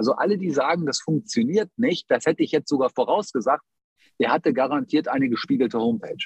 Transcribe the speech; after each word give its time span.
Also 0.00 0.14
alle, 0.14 0.38
die 0.38 0.50
sagen, 0.50 0.86
das 0.86 0.98
funktioniert 1.02 1.70
nicht, 1.76 2.10
das 2.10 2.24
hätte 2.24 2.42
ich 2.42 2.52
jetzt 2.52 2.70
sogar 2.70 2.88
vorausgesagt, 2.88 3.62
der 4.18 4.32
hatte 4.32 4.54
garantiert 4.54 5.08
eine 5.08 5.28
gespiegelte 5.28 5.78
Homepage. 5.78 6.24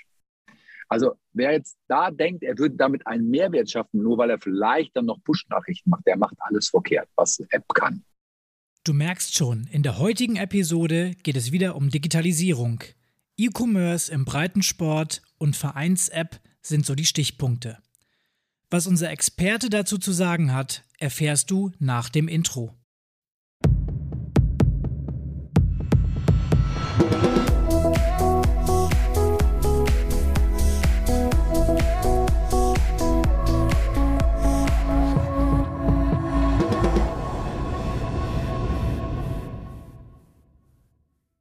Also 0.89 1.15
wer 1.33 1.51
jetzt 1.51 1.77
da 1.89 2.13
denkt, 2.13 2.45
er 2.45 2.57
würde 2.57 2.77
damit 2.77 3.05
einen 3.09 3.29
Mehrwert 3.31 3.69
schaffen, 3.69 4.01
nur 4.01 4.17
weil 4.17 4.31
er 4.31 4.39
vielleicht 4.39 4.95
dann 4.97 5.07
noch 5.07 5.19
Push-Nachrichten 5.25 5.91
macht, 5.91 6.07
der 6.07 6.17
macht 6.17 6.37
alles 6.39 6.69
verkehrt, 6.69 7.09
was 7.17 7.41
App 7.51 7.65
kann. 7.75 8.05
Du 8.85 8.93
merkst 8.93 9.35
schon, 9.35 9.67
in 9.73 9.83
der 9.83 9.99
heutigen 9.99 10.37
Episode 10.37 11.17
geht 11.25 11.35
es 11.35 11.51
wieder 11.51 11.75
um 11.75 11.91
Digitalisierung. 11.91 12.85
E-Commerce 13.37 14.13
im 14.13 14.25
Breitensport 14.25 15.21
und 15.37 15.57
Vereins-App 15.57 16.39
sind 16.63 16.87
so 16.87 16.95
die 16.95 17.07
Stichpunkte. 17.07 17.79
Was 18.71 18.87
unser 18.87 19.11
Experte 19.11 19.69
dazu 19.69 19.99
zu 19.99 20.13
sagen 20.13 20.55
hat, 20.55 20.85
erfährst 21.01 21.51
du 21.51 21.73
nach 21.81 22.09
dem 22.09 22.29
Intro. 22.29 22.73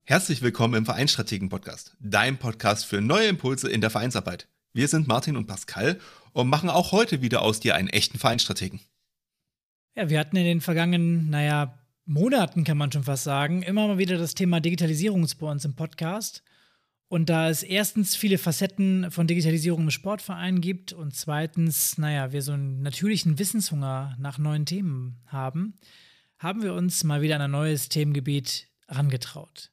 Herzlich 0.05 0.41
willkommen 0.41 0.73
im 0.73 0.85
Vereinsstrategen-Podcast, 0.85 1.95
dein 2.01 2.37
Podcast 2.37 2.85
für 2.85 2.99
neue 2.99 3.27
Impulse 3.27 3.69
in 3.69 3.79
der 3.79 3.89
Vereinsarbeit. 3.89 4.49
Wir 4.73 4.89
sind 4.89 5.07
Martin 5.07 5.37
und 5.37 5.47
Pascal 5.47 5.97
und 6.33 6.49
machen 6.49 6.69
auch 6.69 6.91
heute 6.91 7.21
wieder 7.21 7.41
aus 7.41 7.61
dir 7.61 7.75
einen 7.75 7.87
echten 7.87 8.19
Vereinsstrategen. 8.19 8.81
Ja, 9.95 10.09
wir 10.09 10.19
hatten 10.19 10.35
in 10.35 10.43
den 10.43 10.59
vergangenen, 10.59 11.29
naja, 11.29 11.79
Monaten 12.03 12.65
kann 12.65 12.77
man 12.77 12.91
schon 12.91 13.05
fast 13.05 13.23
sagen, 13.23 13.63
immer 13.63 13.87
mal 13.87 13.97
wieder 13.97 14.17
das 14.17 14.35
Thema 14.35 14.59
Digitalisierung 14.59 15.25
bei 15.39 15.47
uns 15.47 15.63
im 15.63 15.77
Podcast. 15.77 16.43
Und 17.07 17.29
da 17.29 17.49
es 17.49 17.63
erstens 17.63 18.17
viele 18.17 18.37
Facetten 18.37 19.09
von 19.09 19.25
Digitalisierung 19.25 19.83
im 19.83 19.89
Sportverein 19.89 20.59
gibt 20.59 20.91
und 20.91 21.15
zweitens, 21.15 21.97
naja, 21.97 22.33
wir 22.33 22.41
so 22.41 22.51
einen 22.51 22.81
natürlichen 22.81 23.39
Wissenshunger 23.39 24.17
nach 24.19 24.37
neuen 24.37 24.65
Themen 24.65 25.21
haben, 25.27 25.79
haben 26.39 26.61
wir 26.61 26.73
uns 26.73 27.05
mal 27.05 27.21
wieder 27.21 27.37
an 27.37 27.43
ein 27.43 27.51
neues 27.51 27.87
Themengebiet 27.87 28.67
herangetraut. 28.89 29.72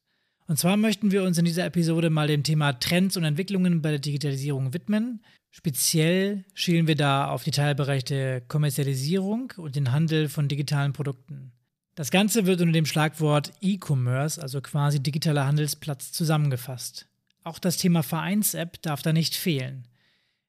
Und 0.51 0.57
zwar 0.57 0.77
möchten 0.77 1.13
wir 1.13 1.23
uns 1.23 1.39
in 1.39 1.45
dieser 1.45 1.65
Episode 1.65 2.11
mal 2.11 2.27
dem 2.27 2.43
Thema 2.43 2.73
Trends 2.73 3.17
und 3.17 3.23
Entwicklungen 3.23 3.83
bei 3.83 3.91
der 3.91 4.01
Digitalisierung 4.01 4.75
widmen. 4.75 5.23
Speziell 5.53 6.45
schielen 6.55 6.89
wir 6.89 6.97
da 6.97 7.29
auf 7.29 7.45
die 7.45 7.53
Teilbereiche 7.53 8.43
Kommerzialisierung 8.49 9.53
und 9.59 9.77
den 9.77 9.93
Handel 9.93 10.29
von 10.29 10.49
digitalen 10.49 10.93
Produkten. 10.93 11.53
Das 11.95 12.11
Ganze 12.11 12.47
wird 12.47 12.61
unter 12.61 12.73
dem 12.73 12.85
Schlagwort 12.85 13.53
E-Commerce, 13.61 14.43
also 14.43 14.61
quasi 14.61 14.99
digitaler 15.01 15.47
Handelsplatz, 15.47 16.11
zusammengefasst. 16.11 17.07
Auch 17.45 17.61
das 17.61 17.77
Thema 17.77 18.03
Vereins-App 18.03 18.83
darf 18.83 19.03
da 19.03 19.13
nicht 19.13 19.37
fehlen. 19.37 19.87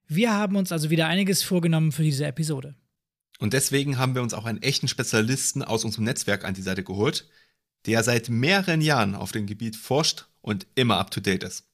Wir 0.07 0.33
haben 0.33 0.55
uns 0.55 0.71
also 0.71 0.89
wieder 0.89 1.05
einiges 1.05 1.43
vorgenommen 1.43 1.91
für 1.91 2.01
diese 2.01 2.25
Episode. 2.25 2.73
Und 3.37 3.53
deswegen 3.53 3.99
haben 3.99 4.15
wir 4.15 4.23
uns 4.23 4.33
auch 4.33 4.45
einen 4.45 4.63
echten 4.63 4.87
Spezialisten 4.87 5.61
aus 5.61 5.85
unserem 5.85 6.05
Netzwerk 6.05 6.43
an 6.43 6.55
die 6.55 6.63
Seite 6.63 6.83
geholt, 6.83 7.29
der 7.85 8.03
seit 8.03 8.29
mehreren 8.29 8.81
Jahren 8.81 9.15
auf 9.15 9.31
dem 9.31 9.47
Gebiet 9.47 9.75
forscht 9.75 10.25
und 10.41 10.67
immer 10.75 10.97
up-to-date 10.97 11.43
ist. 11.43 11.65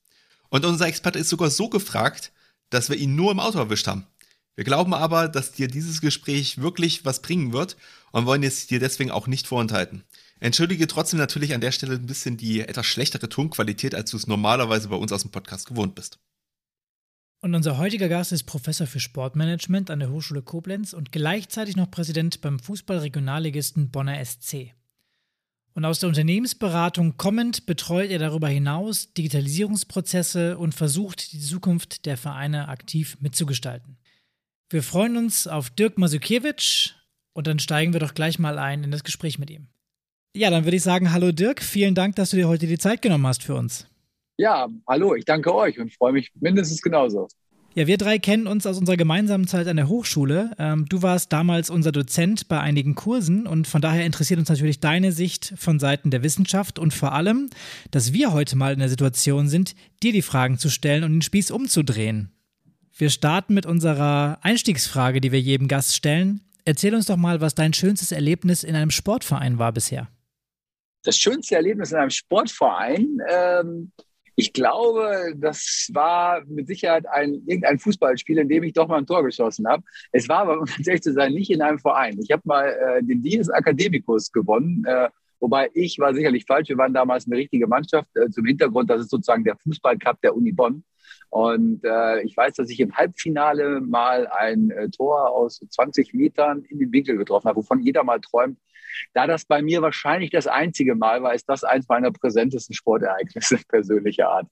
Und 0.49 0.66
unser 0.66 0.88
Experte 0.88 1.19
ist 1.19 1.30
sogar 1.30 1.49
so 1.49 1.69
gefragt, 1.69 2.31
dass 2.69 2.89
wir 2.89 2.97
ihn 2.97 3.16
nur 3.16 3.31
im 3.31 3.39
Auto 3.39 3.59
erwischt 3.59 3.88
haben. 3.88 4.08
Wir 4.55 4.64
glauben 4.64 4.94
aber, 4.94 5.27
dass 5.27 5.52
dir 5.52 5.67
dieses 5.67 6.02
Gespräch 6.02 6.59
wirklich 6.59 7.05
was 7.05 7.22
bringen 7.22 7.53
wird 7.53 7.77
und 8.11 8.25
wollen 8.25 8.44
es 8.44 8.66
dir 8.66 8.80
deswegen 8.80 9.11
auch 9.11 9.27
nicht 9.27 9.45
vorenthalten. 9.45 10.03
Entschuldige 10.39 10.88
trotzdem 10.88 11.19
natürlich 11.19 11.53
an 11.53 11.61
der 11.61 11.72
Stelle 11.72 11.95
ein 11.95 12.08
bisschen 12.08 12.38
die 12.38 12.61
etwas 12.61 12.86
schlechtere 12.86 13.30
Tonqualität, 13.30 13.94
als 13.94 14.11
du 14.11 14.17
es 14.17 14.27
normalerweise 14.27 14.88
bei 14.88 14.95
uns 14.95 15.11
aus 15.11 15.21
dem 15.21 15.31
Podcast 15.31 15.67
gewohnt 15.67 15.95
bist. 15.95 16.19
Und 17.39 17.53
unser 17.53 17.77
heutiger 17.77 18.09
Gast 18.09 18.32
ist 18.32 18.45
Professor 18.45 18.87
für 18.87 18.99
Sportmanagement 18.99 19.92
an 19.92 19.99
der 19.99 20.09
Hochschule 20.09 20.42
Koblenz 20.42 20.93
und 20.93 21.11
gleichzeitig 21.11 21.76
noch 21.76 21.92
Präsident 21.92 22.42
beim 22.42 22.58
Fußballregionalligisten 22.58 23.92
Bonner 23.92 24.23
SC. 24.23 24.73
Und 25.77 25.86
aus 25.86 25.99
der 25.99 26.10
Unternehmensberatung 26.10 27.17
kommend 27.17 27.67
betreut 27.67 28.10
er 28.10 28.17
darüber 28.17 28.48
hinaus 28.48 29.14
Digitalisierungsprozesse 29.14 30.58
und 30.58 30.73
versucht, 30.73 31.33
die 31.33 31.39
Zukunft 31.39 32.08
der 32.08 32.17
Vereine 32.17 32.70
aktiv 32.70 33.15
mitzugestalten. 33.20 33.95
Wir 34.71 34.82
freuen 34.82 35.17
uns 35.17 35.45
auf 35.45 35.70
Dirk 35.70 35.99
Masukiewicz 35.99 36.95
und 37.33 37.45
dann 37.45 37.60
steigen 37.60 37.93
wir 37.93 37.99
doch 37.99 38.15
gleich 38.15 38.39
mal 38.39 38.58
ein 38.58 38.86
in 38.86 38.89
das 38.89 39.04
Gespräch 39.04 39.38
mit 39.38 39.52
ihm. 39.52 39.67
Ja, 40.36 40.49
dann 40.49 40.64
würde 40.64 40.77
ich 40.77 40.82
sagen, 40.82 41.14
hallo 41.14 41.32
Dirk, 41.32 41.61
vielen 41.61 41.94
Dank, 41.94 42.15
dass 42.15 42.32
du 42.32 42.38
dir 42.38 42.48
heute 42.48 42.65
die 42.65 42.80
Zeit 42.80 43.04
genommen 43.04 43.27
hast 43.27 43.44
für 43.44 43.54
uns. 43.54 43.86
Ja, 44.38 44.67
hallo, 44.88 45.14
ich 45.14 45.26
danke 45.26 45.54
euch 45.54 45.77
und 45.80 45.94
freue 45.94 46.14
mich 46.14 46.32
mindestens 46.39 46.82
genauso. 46.82 47.27
Ja, 47.77 47.86
wir 47.86 47.99
drei 47.99 48.17
kennen 48.17 48.48
uns 48.48 48.65
aus 48.65 48.80
unserer 48.80 48.98
gemeinsamen 48.98 49.45
Zeit 49.45 49.67
an 49.67 49.76
der 49.76 49.88
Hochschule. 49.88 50.49
Ähm, 50.58 50.88
du 50.89 51.04
warst 51.04 51.32
damals 51.32 51.70
unser 51.70 51.92
Dozent 51.92 52.48
bei 52.48 52.60
einigen 52.60 52.95
Kursen 52.95 53.45
und 53.45 53.67
von 53.67 53.83
daher 53.83 54.04
interessiert 54.04 54.39
uns 54.39 54.49
natürlich 54.49 54.80
deine 54.80 55.11
Sicht 55.11 55.54
von 55.58 55.77
Seiten 55.77 56.10
der 56.10 56.23
Wissenschaft 56.23 56.80
und 56.80 56.92
vor 56.92 57.11
allem, 57.11 57.52
dass 57.92 58.14
wir 58.14 58.33
heute 58.33 58.55
mal 58.55 58.73
in 58.73 58.80
der 58.80 58.89
Situation 58.89 59.48
sind, 59.48 59.76
dir 60.02 60.11
die 60.11 60.23
Fragen 60.23 60.58
zu 60.58 60.70
stellen 60.70 61.04
und 61.04 61.11
den 61.11 61.21
Spieß 61.21 61.52
umzudrehen. 61.52 62.32
Wir 62.98 63.11
starten 63.11 63.54
mit 63.54 63.67
unserer 63.67 64.39
Einstiegsfrage, 64.42 65.21
die 65.21 65.32
wir 65.32 65.39
jedem 65.39 65.67
Gast 65.67 65.95
stellen. 65.95 66.42
Erzähl 66.65 66.95
uns 66.95 67.05
doch 67.05 67.15
mal, 67.15 67.42
was 67.42 67.54
dein 67.54 67.73
schönstes 67.73 68.11
Erlebnis 68.11 68.64
in 68.64 68.76
einem 68.76 68.89
Sportverein 68.89 69.59
war 69.59 69.71
bisher. 69.71 70.08
Das 71.04 71.15
schönste 71.15 71.54
Erlebnis 71.54 71.92
in 71.92 71.99
einem 71.99 72.09
Sportverein 72.09 73.20
ähm 73.30 73.92
ich 74.39 74.53
glaube, 74.53 75.33
das 75.36 75.89
war 75.93 76.43
mit 76.45 76.67
Sicherheit 76.67 77.08
ein, 77.08 77.42
irgendein 77.48 77.80
Fußballspiel, 77.80 78.37
in 78.37 78.48
dem 78.48 78.61
ich 78.61 78.73
doch 78.73 78.87
mal 78.87 78.99
ein 78.99 79.08
Tor 79.08 79.23
geschossen 79.23 79.67
habe. 79.67 79.83
Es 80.11 80.30
war 80.30 80.42
aber, 80.42 80.59
um 80.59 80.65
tatsächlich 80.67 81.02
zu 81.02 81.14
sein, 81.14 81.33
nicht 81.33 81.49
in 81.49 81.64
einem 81.64 81.80
Verein. 81.80 82.20
Ich 82.21 82.31
habe 82.31 82.43
mal 82.45 82.67
äh, 82.67 83.03
den 83.03 83.23
Dies 83.23 83.49
Academicus 83.49 84.31
gewonnen, 84.31 84.86
äh, 84.86 85.09
wobei 85.39 85.71
ich 85.73 85.97
war 85.97 86.14
sicherlich 86.14 86.45
falsch. 86.45 86.70
Wir 86.70 86.77
waren 86.77 86.93
damals 86.93 87.26
eine 87.26 87.36
richtige 87.36 87.65
Mannschaft. 87.65 88.08
Äh, 88.15 88.30
zum 88.30 88.45
Hintergrund, 88.45 88.92
das 88.92 89.02
ist 89.02 89.09
sozusagen 89.09 89.43
der 89.43 89.58
Fußballcup 89.58 90.21
der 90.21 90.36
Uni 90.36 90.52
Bonn. 90.52 90.83
Und 91.31 91.83
äh, 91.83 92.21
ich 92.21 92.37
weiß, 92.37 92.53
dass 92.53 92.70
ich 92.70 92.80
im 92.80 92.95
Halbfinale 92.95 93.81
mal 93.81 94.27
ein 94.27 94.70
äh, 94.70 94.87
Tor 94.89 95.31
aus 95.31 95.61
20 95.67 96.14
Metern 96.14 96.64
in 96.64 96.77
den 96.77 96.92
Winkel 96.92 97.17
getroffen 97.17 97.47
habe, 97.47 97.58
wovon 97.58 97.81
jeder 97.81 98.03
mal 98.03 98.21
träumt. 98.21 98.59
Da 99.14 99.27
das 99.27 99.45
bei 99.45 99.61
mir 99.61 99.81
wahrscheinlich 99.81 100.31
das 100.31 100.48
einzige 100.48 100.95
Mal 100.95 101.23
war, 101.23 101.33
ist 101.33 101.48
das 101.48 101.64
eins 101.64 101.87
meiner 101.87 102.11
präsentesten 102.11 102.75
Sportereignisse 102.75 103.59
persönlicher 103.67 104.30
Art. 104.30 104.48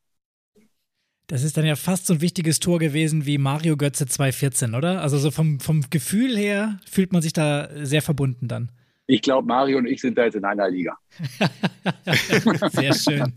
Das 1.27 1.43
ist 1.43 1.57
dann 1.57 1.65
ja 1.65 1.75
fast 1.75 2.05
so 2.05 2.13
ein 2.13 2.21
wichtiges 2.21 2.59
Tor 2.59 2.77
gewesen 2.77 3.25
wie 3.25 3.39
Mario 3.39 3.77
Götze 3.77 4.05
2014, 4.05 4.75
oder? 4.75 5.01
Also 5.01 5.17
so 5.17 5.31
vom, 5.31 5.59
vom 5.59 5.81
Gefühl 5.89 6.37
her 6.37 6.79
fühlt 6.87 7.13
man 7.13 7.23
sich 7.23 7.33
da 7.33 7.67
sehr 7.83 8.03
verbunden 8.03 8.47
dann. 8.47 8.71
Ich 9.07 9.21
glaube, 9.21 9.47
Mario 9.47 9.77
und 9.77 9.87
ich 9.87 10.01
sind 10.01 10.17
da 10.17 10.25
jetzt 10.25 10.35
in 10.35 10.45
einer 10.45 10.69
Liga. 10.69 10.97
sehr 12.71 12.93
schön. 12.93 13.33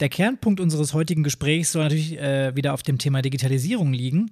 Der 0.00 0.08
Kernpunkt 0.08 0.60
unseres 0.60 0.94
heutigen 0.94 1.22
Gesprächs 1.22 1.72
soll 1.72 1.84
natürlich 1.84 2.18
äh, 2.18 2.54
wieder 2.54 2.74
auf 2.74 2.82
dem 2.82 2.98
Thema 2.98 3.22
Digitalisierung 3.22 3.92
liegen. 3.92 4.30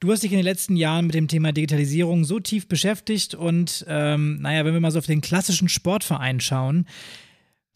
Du 0.00 0.10
hast 0.10 0.22
dich 0.22 0.32
in 0.32 0.38
den 0.38 0.46
letzten 0.46 0.76
Jahren 0.76 1.04
mit 1.04 1.14
dem 1.14 1.28
Thema 1.28 1.52
Digitalisierung 1.52 2.24
so 2.24 2.40
tief 2.40 2.66
beschäftigt 2.66 3.34
und 3.34 3.84
ähm, 3.86 4.38
naja, 4.40 4.64
wenn 4.64 4.72
wir 4.72 4.80
mal 4.80 4.90
so 4.90 4.98
auf 4.98 5.04
den 5.04 5.20
klassischen 5.20 5.68
Sportverein 5.68 6.40
schauen, 6.40 6.86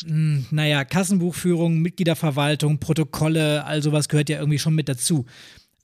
mh, 0.07 0.09
hm, 0.09 0.47
naja, 0.51 0.87
Kassenbuchführung, 0.87 1.81
Mitgliederverwaltung, 1.81 2.79
Protokolle, 2.79 3.67
all 3.67 3.83
sowas 3.83 4.09
gehört 4.09 4.31
ja 4.31 4.39
irgendwie 4.39 4.59
schon 4.59 4.75
mit 4.75 4.89
dazu. 4.89 5.27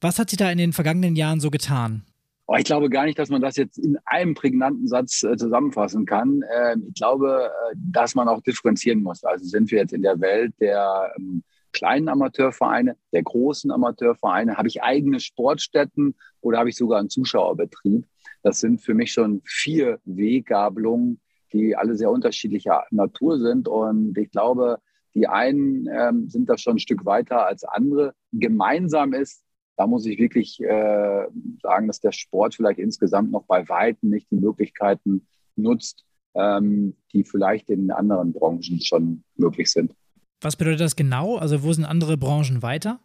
Was 0.00 0.18
hat 0.18 0.30
sich 0.30 0.38
da 0.38 0.50
in 0.50 0.56
den 0.56 0.72
vergangenen 0.72 1.14
Jahren 1.14 1.40
so 1.40 1.50
getan? 1.50 2.04
Oh, 2.46 2.56
ich 2.56 2.64
glaube 2.64 2.88
gar 2.88 3.04
nicht, 3.04 3.18
dass 3.18 3.28
man 3.28 3.42
das 3.42 3.56
jetzt 3.56 3.76
in 3.76 3.98
einem 4.06 4.34
prägnanten 4.34 4.88
Satz 4.88 5.22
äh, 5.22 5.36
zusammenfassen 5.36 6.06
kann. 6.06 6.40
Äh, 6.42 6.76
ich 6.88 6.94
glaube, 6.94 7.50
äh, 7.70 7.76
dass 7.76 8.14
man 8.14 8.28
auch 8.28 8.40
differenzieren 8.40 9.02
muss. 9.02 9.22
Also 9.24 9.44
sind 9.44 9.70
wir 9.70 9.80
jetzt 9.80 9.92
in 9.92 10.00
der 10.00 10.18
Welt 10.20 10.54
der 10.58 11.12
ähm, 11.18 11.42
kleinen 11.72 12.08
Amateurvereine, 12.08 12.96
der 13.12 13.22
großen 13.22 13.70
Amateurvereine? 13.70 14.56
Habe 14.56 14.68
ich 14.68 14.82
eigene 14.82 15.20
Sportstätten 15.20 16.14
oder 16.40 16.58
habe 16.58 16.68
ich 16.68 16.76
sogar 16.76 16.98
einen 16.98 17.10
Zuschauerbetrieb? 17.10 18.06
Das 18.42 18.60
sind 18.60 18.80
für 18.80 18.94
mich 18.94 19.12
schon 19.12 19.42
vier 19.44 20.00
Weggabelungen, 20.04 21.20
die 21.52 21.76
alle 21.76 21.96
sehr 21.96 22.10
unterschiedlicher 22.10 22.84
Natur 22.90 23.38
sind. 23.38 23.68
Und 23.68 24.16
ich 24.16 24.30
glaube, 24.30 24.78
die 25.14 25.26
einen 25.26 25.88
ähm, 25.92 26.28
sind 26.28 26.48
da 26.48 26.56
schon 26.56 26.76
ein 26.76 26.80
Stück 26.80 27.04
weiter 27.04 27.46
als 27.46 27.64
andere. 27.64 28.14
Gemeinsam 28.32 29.12
ist, 29.12 29.42
da 29.76 29.86
muss 29.86 30.06
ich 30.06 30.18
wirklich 30.18 30.60
äh, 30.60 31.26
sagen, 31.62 31.86
dass 31.86 32.00
der 32.00 32.12
Sport 32.12 32.54
vielleicht 32.54 32.78
insgesamt 32.78 33.30
noch 33.30 33.44
bei 33.44 33.68
Weitem 33.68 34.10
nicht 34.10 34.30
die 34.30 34.36
Möglichkeiten 34.36 35.26
nutzt, 35.56 36.04
ähm, 36.34 36.96
die 37.12 37.24
vielleicht 37.24 37.70
in 37.70 37.90
anderen 37.90 38.32
Branchen 38.32 38.80
schon 38.80 39.24
möglich 39.36 39.70
sind. 39.70 39.94
Was 40.40 40.56
bedeutet 40.56 40.80
das 40.80 40.96
genau? 40.96 41.36
Also 41.36 41.62
wo 41.62 41.72
sind 41.72 41.84
andere 41.84 42.16
Branchen 42.16 42.62
weiter? 42.62 43.00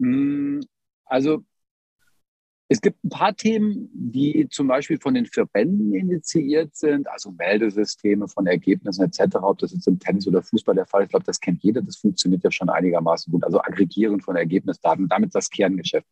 Hm, 0.00 0.64
also 1.04 1.44
Es 2.68 2.80
gibt 2.80 3.04
ein 3.04 3.10
paar 3.10 3.36
Themen, 3.36 3.90
die 3.92 4.48
zum 4.50 4.66
Beispiel 4.68 4.98
von 4.98 5.14
den 5.14 5.26
Verbänden 5.26 5.94
initiiert 5.94 6.74
sind, 6.74 7.06
also 7.08 7.30
Meldesysteme 7.32 8.26
von 8.26 8.46
Ergebnissen 8.46 9.04
etc., 9.04 9.36
ob 9.42 9.58
das 9.58 9.72
jetzt 9.72 9.86
im 9.86 9.98
Tennis 9.98 10.26
oder 10.26 10.42
Fußball 10.42 10.74
der 10.74 10.86
Fall 10.86 11.02
ist. 11.02 11.06
Ich 11.06 11.10
glaube, 11.10 11.26
das 11.26 11.40
kennt 11.40 11.62
jeder, 11.62 11.82
das 11.82 11.96
funktioniert 11.96 12.42
ja 12.42 12.50
schon 12.50 12.70
einigermaßen 12.70 13.30
gut. 13.30 13.44
Also 13.44 13.60
Aggregieren 13.60 14.20
von 14.20 14.36
Ergebnisdaten, 14.36 15.08
damit 15.08 15.34
das 15.34 15.50
Kerngeschäft 15.50 16.06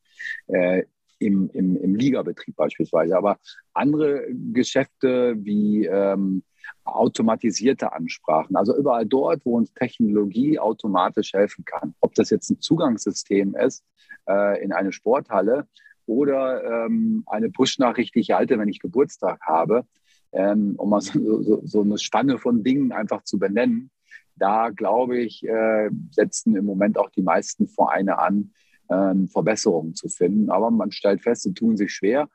äh, 0.49 0.85
im, 1.19 1.49
im, 1.55 1.77
im 1.77 1.95
Ligabetrieb 1.95 2.55
beispielsweise. 2.55 3.17
Aber 3.17 3.39
andere 3.73 4.27
Geschäfte 4.53 5.35
wie 5.39 5.87
ähm, 5.87 6.43
automatisierte 6.85 7.93
Ansprachen, 7.93 8.57
also 8.57 8.77
überall 8.77 9.07
dort, 9.07 9.45
wo 9.45 9.57
uns 9.57 9.73
Technologie 9.73 10.59
automatisch 10.59 11.33
helfen 11.33 11.65
kann. 11.65 11.95
Ob 12.01 12.15
das 12.15 12.31
jetzt 12.31 12.51
ein 12.51 12.61
Zugangssystem 12.61 13.55
ist 13.55 13.85
äh, 14.29 14.63
in 14.63 14.73
eine 14.73 14.93
Sporthalle 14.93 15.69
oder 16.07 16.87
ähm, 16.87 17.23
eine 17.27 17.51
Push-Nachricht, 17.51 18.15
die 18.15 18.21
ich 18.21 18.33
halte, 18.33 18.59
wenn 18.59 18.69
ich 18.69 18.81
Geburtstag 18.81 19.41
habe, 19.43 19.87
ähm, 20.33 20.75
um 20.77 20.91
mal 20.91 21.01
so, 21.01 21.43
so, 21.43 21.63
so, 21.65 21.83
eine 21.83 21.99
Spanne 21.99 22.39
von 22.39 22.65
Dingen 22.65 22.93
einfach 22.93 23.23
zu 23.23 23.39
benennen. 23.39 23.91
Da, 24.35 24.71
glaube 24.71 25.19
ich, 25.19 25.47
äh, 25.47 25.91
setzen 26.11 26.57
im 26.57 26.65
Moment 26.65 26.99
auch 26.99 27.11
die 27.11 27.23
meisten 27.23 27.69
Vereine 27.69 28.19
an, 28.19 28.53
ähm, 28.91 29.29
Verbesserungen 29.29 29.95
zu 29.95 30.09
finden. 30.09 30.51
Aber 30.51 30.71
man 30.71 30.91
stellt 30.91 31.23
fest, 31.23 31.43
sie 31.43 31.55
tun 31.55 31.77
sich 31.77 31.93
schwer. 31.93 32.29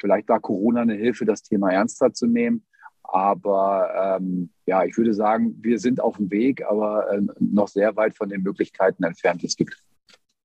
Vielleicht 0.00 0.28
war 0.28 0.40
Corona 0.40 0.80
eine 0.80 0.94
Hilfe, 0.94 1.24
das 1.24 1.42
Thema 1.42 1.70
ernster 1.70 2.12
zu 2.12 2.26
nehmen. 2.26 2.64
Aber 3.04 4.18
ähm, 4.20 4.50
ja, 4.66 4.84
ich 4.84 4.96
würde 4.96 5.14
sagen, 5.14 5.58
wir 5.60 5.78
sind 5.78 6.00
auf 6.00 6.16
dem 6.16 6.30
Weg, 6.30 6.64
aber 6.64 7.12
äh, 7.12 7.20
noch 7.40 7.68
sehr 7.68 7.96
weit 7.96 8.16
von 8.16 8.28
den 8.28 8.42
Möglichkeiten 8.42 9.04
entfernt, 9.04 9.42
die 9.42 9.46
es 9.46 9.56
gibt. 9.56 9.76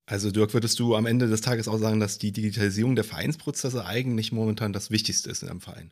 Also 0.05 0.31
Dirk, 0.31 0.53
würdest 0.53 0.79
du 0.79 0.95
am 0.95 1.05
Ende 1.05 1.27
des 1.27 1.41
Tages 1.41 1.67
auch 1.67 1.77
sagen, 1.77 1.99
dass 1.99 2.17
die 2.17 2.31
Digitalisierung 2.31 2.95
der 2.95 3.03
Vereinsprozesse 3.03 3.85
eigentlich 3.85 4.31
momentan 4.31 4.71
das 4.71 4.89
Wichtigste 4.89 5.29
ist 5.29 5.43
in 5.43 5.49
einem 5.49 5.59
Verein? 5.59 5.91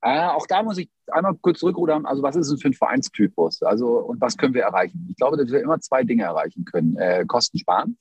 Äh, 0.00 0.26
auch 0.28 0.46
da 0.46 0.62
muss 0.62 0.78
ich 0.78 0.88
einmal 1.08 1.34
kurz 1.40 1.58
zurückrudern. 1.58 2.06
Also 2.06 2.22
was 2.22 2.36
ist 2.36 2.50
es 2.50 2.62
für 2.62 2.68
ein 2.68 2.74
Vereinstypus? 2.74 3.62
Also 3.62 3.98
und 3.98 4.20
was 4.20 4.36
können 4.36 4.54
wir 4.54 4.62
erreichen? 4.62 5.06
Ich 5.10 5.16
glaube, 5.16 5.36
dass 5.36 5.50
wir 5.50 5.60
immer 5.60 5.80
zwei 5.80 6.04
Dinge 6.04 6.22
erreichen 6.22 6.64
können: 6.64 6.96
äh, 6.96 7.24
Kosten 7.26 7.58
sparen 7.58 7.98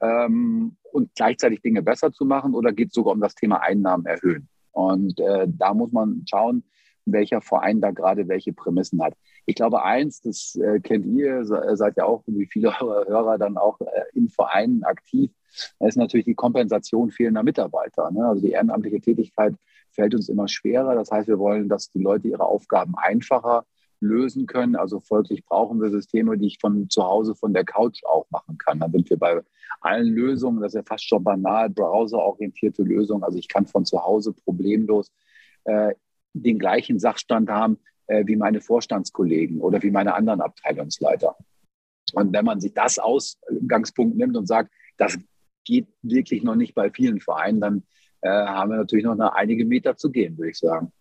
ähm, 0.00 0.76
und 0.92 1.14
gleichzeitig 1.14 1.62
Dinge 1.62 1.82
besser 1.82 2.12
zu 2.12 2.24
machen. 2.24 2.54
Oder 2.54 2.72
geht 2.72 2.88
es 2.88 2.94
sogar 2.94 3.14
um 3.14 3.20
das 3.20 3.34
Thema 3.34 3.62
Einnahmen 3.62 4.04
erhöhen? 4.04 4.48
Und 4.72 5.20
äh, 5.20 5.46
da 5.48 5.74
muss 5.74 5.92
man 5.92 6.24
schauen, 6.28 6.64
welcher 7.04 7.40
Verein 7.40 7.80
da 7.80 7.90
gerade 7.90 8.28
welche 8.28 8.52
Prämissen 8.52 9.02
hat. 9.02 9.14
Ich 9.46 9.54
glaube, 9.54 9.82
eins, 9.82 10.20
das 10.20 10.54
äh, 10.56 10.80
kennt 10.80 11.06
ihr, 11.06 11.40
äh, 11.40 11.76
seid 11.76 11.96
ja 11.96 12.04
auch 12.04 12.22
wie 12.26 12.46
viele 12.46 12.78
Hörer 12.80 13.38
dann 13.38 13.56
auch 13.56 13.80
äh, 13.80 14.04
in 14.14 14.28
Vereinen 14.28 14.84
aktiv, 14.84 15.30
ist 15.80 15.96
natürlich 15.96 16.26
die 16.26 16.34
Kompensation 16.34 17.10
fehlender 17.10 17.42
Mitarbeiter. 17.42 18.10
Ne? 18.10 18.26
Also 18.26 18.42
die 18.42 18.52
ehrenamtliche 18.52 19.00
Tätigkeit 19.00 19.54
fällt 19.90 20.14
uns 20.14 20.28
immer 20.28 20.48
schwerer. 20.48 20.94
Das 20.94 21.10
heißt, 21.10 21.28
wir 21.28 21.38
wollen, 21.38 21.68
dass 21.68 21.90
die 21.90 22.02
Leute 22.02 22.28
ihre 22.28 22.44
Aufgaben 22.44 22.94
einfacher 22.96 23.66
lösen 24.02 24.46
können. 24.46 24.76
Also 24.76 25.00
folglich 25.00 25.44
brauchen 25.44 25.80
wir 25.80 25.90
Systeme, 25.90 26.36
die 26.36 26.48
ich 26.48 26.58
von 26.60 26.90
zu 26.90 27.04
Hause 27.04 27.34
von 27.34 27.54
der 27.54 27.64
Couch 27.64 28.02
auch 28.04 28.26
machen 28.30 28.58
kann. 28.58 28.80
Da 28.80 28.90
sind 28.90 29.08
wir 29.08 29.18
bei 29.18 29.40
allen 29.80 30.08
Lösungen, 30.08 30.60
das 30.60 30.74
ist 30.74 30.80
ja 30.80 30.82
fast 30.82 31.08
schon 31.08 31.24
banal, 31.24 31.70
browserorientierte 31.70 32.82
Lösungen. 32.82 33.24
Also 33.24 33.38
ich 33.38 33.48
kann 33.48 33.66
von 33.66 33.84
zu 33.84 34.02
Hause 34.02 34.32
problemlos 34.32 35.12
äh, 35.64 35.94
den 36.34 36.58
gleichen 36.58 36.98
Sachstand 36.98 37.48
haben 37.48 37.78
äh, 38.06 38.24
wie 38.26 38.36
meine 38.36 38.60
Vorstandskollegen 38.60 39.60
oder 39.60 39.82
wie 39.82 39.90
meine 39.90 40.14
anderen 40.14 40.40
Abteilungsleiter. 40.40 41.36
Und 42.14 42.32
wenn 42.32 42.44
man 42.44 42.60
sich 42.60 42.74
das 42.74 42.98
Ausgangspunkt 42.98 44.16
nimmt 44.16 44.36
und 44.36 44.46
sagt, 44.46 44.70
das 44.96 45.18
geht 45.64 45.86
wirklich 46.02 46.42
noch 46.42 46.56
nicht 46.56 46.74
bei 46.74 46.90
vielen 46.90 47.20
Vereinen, 47.20 47.60
dann 47.60 47.82
äh, 48.20 48.28
haben 48.28 48.70
wir 48.70 48.76
natürlich 48.76 49.04
noch 49.04 49.12
eine, 49.12 49.34
einige 49.34 49.64
Meter 49.64 49.96
zu 49.96 50.10
gehen, 50.10 50.36
würde 50.36 50.50
ich 50.50 50.58
sagen. 50.58 50.92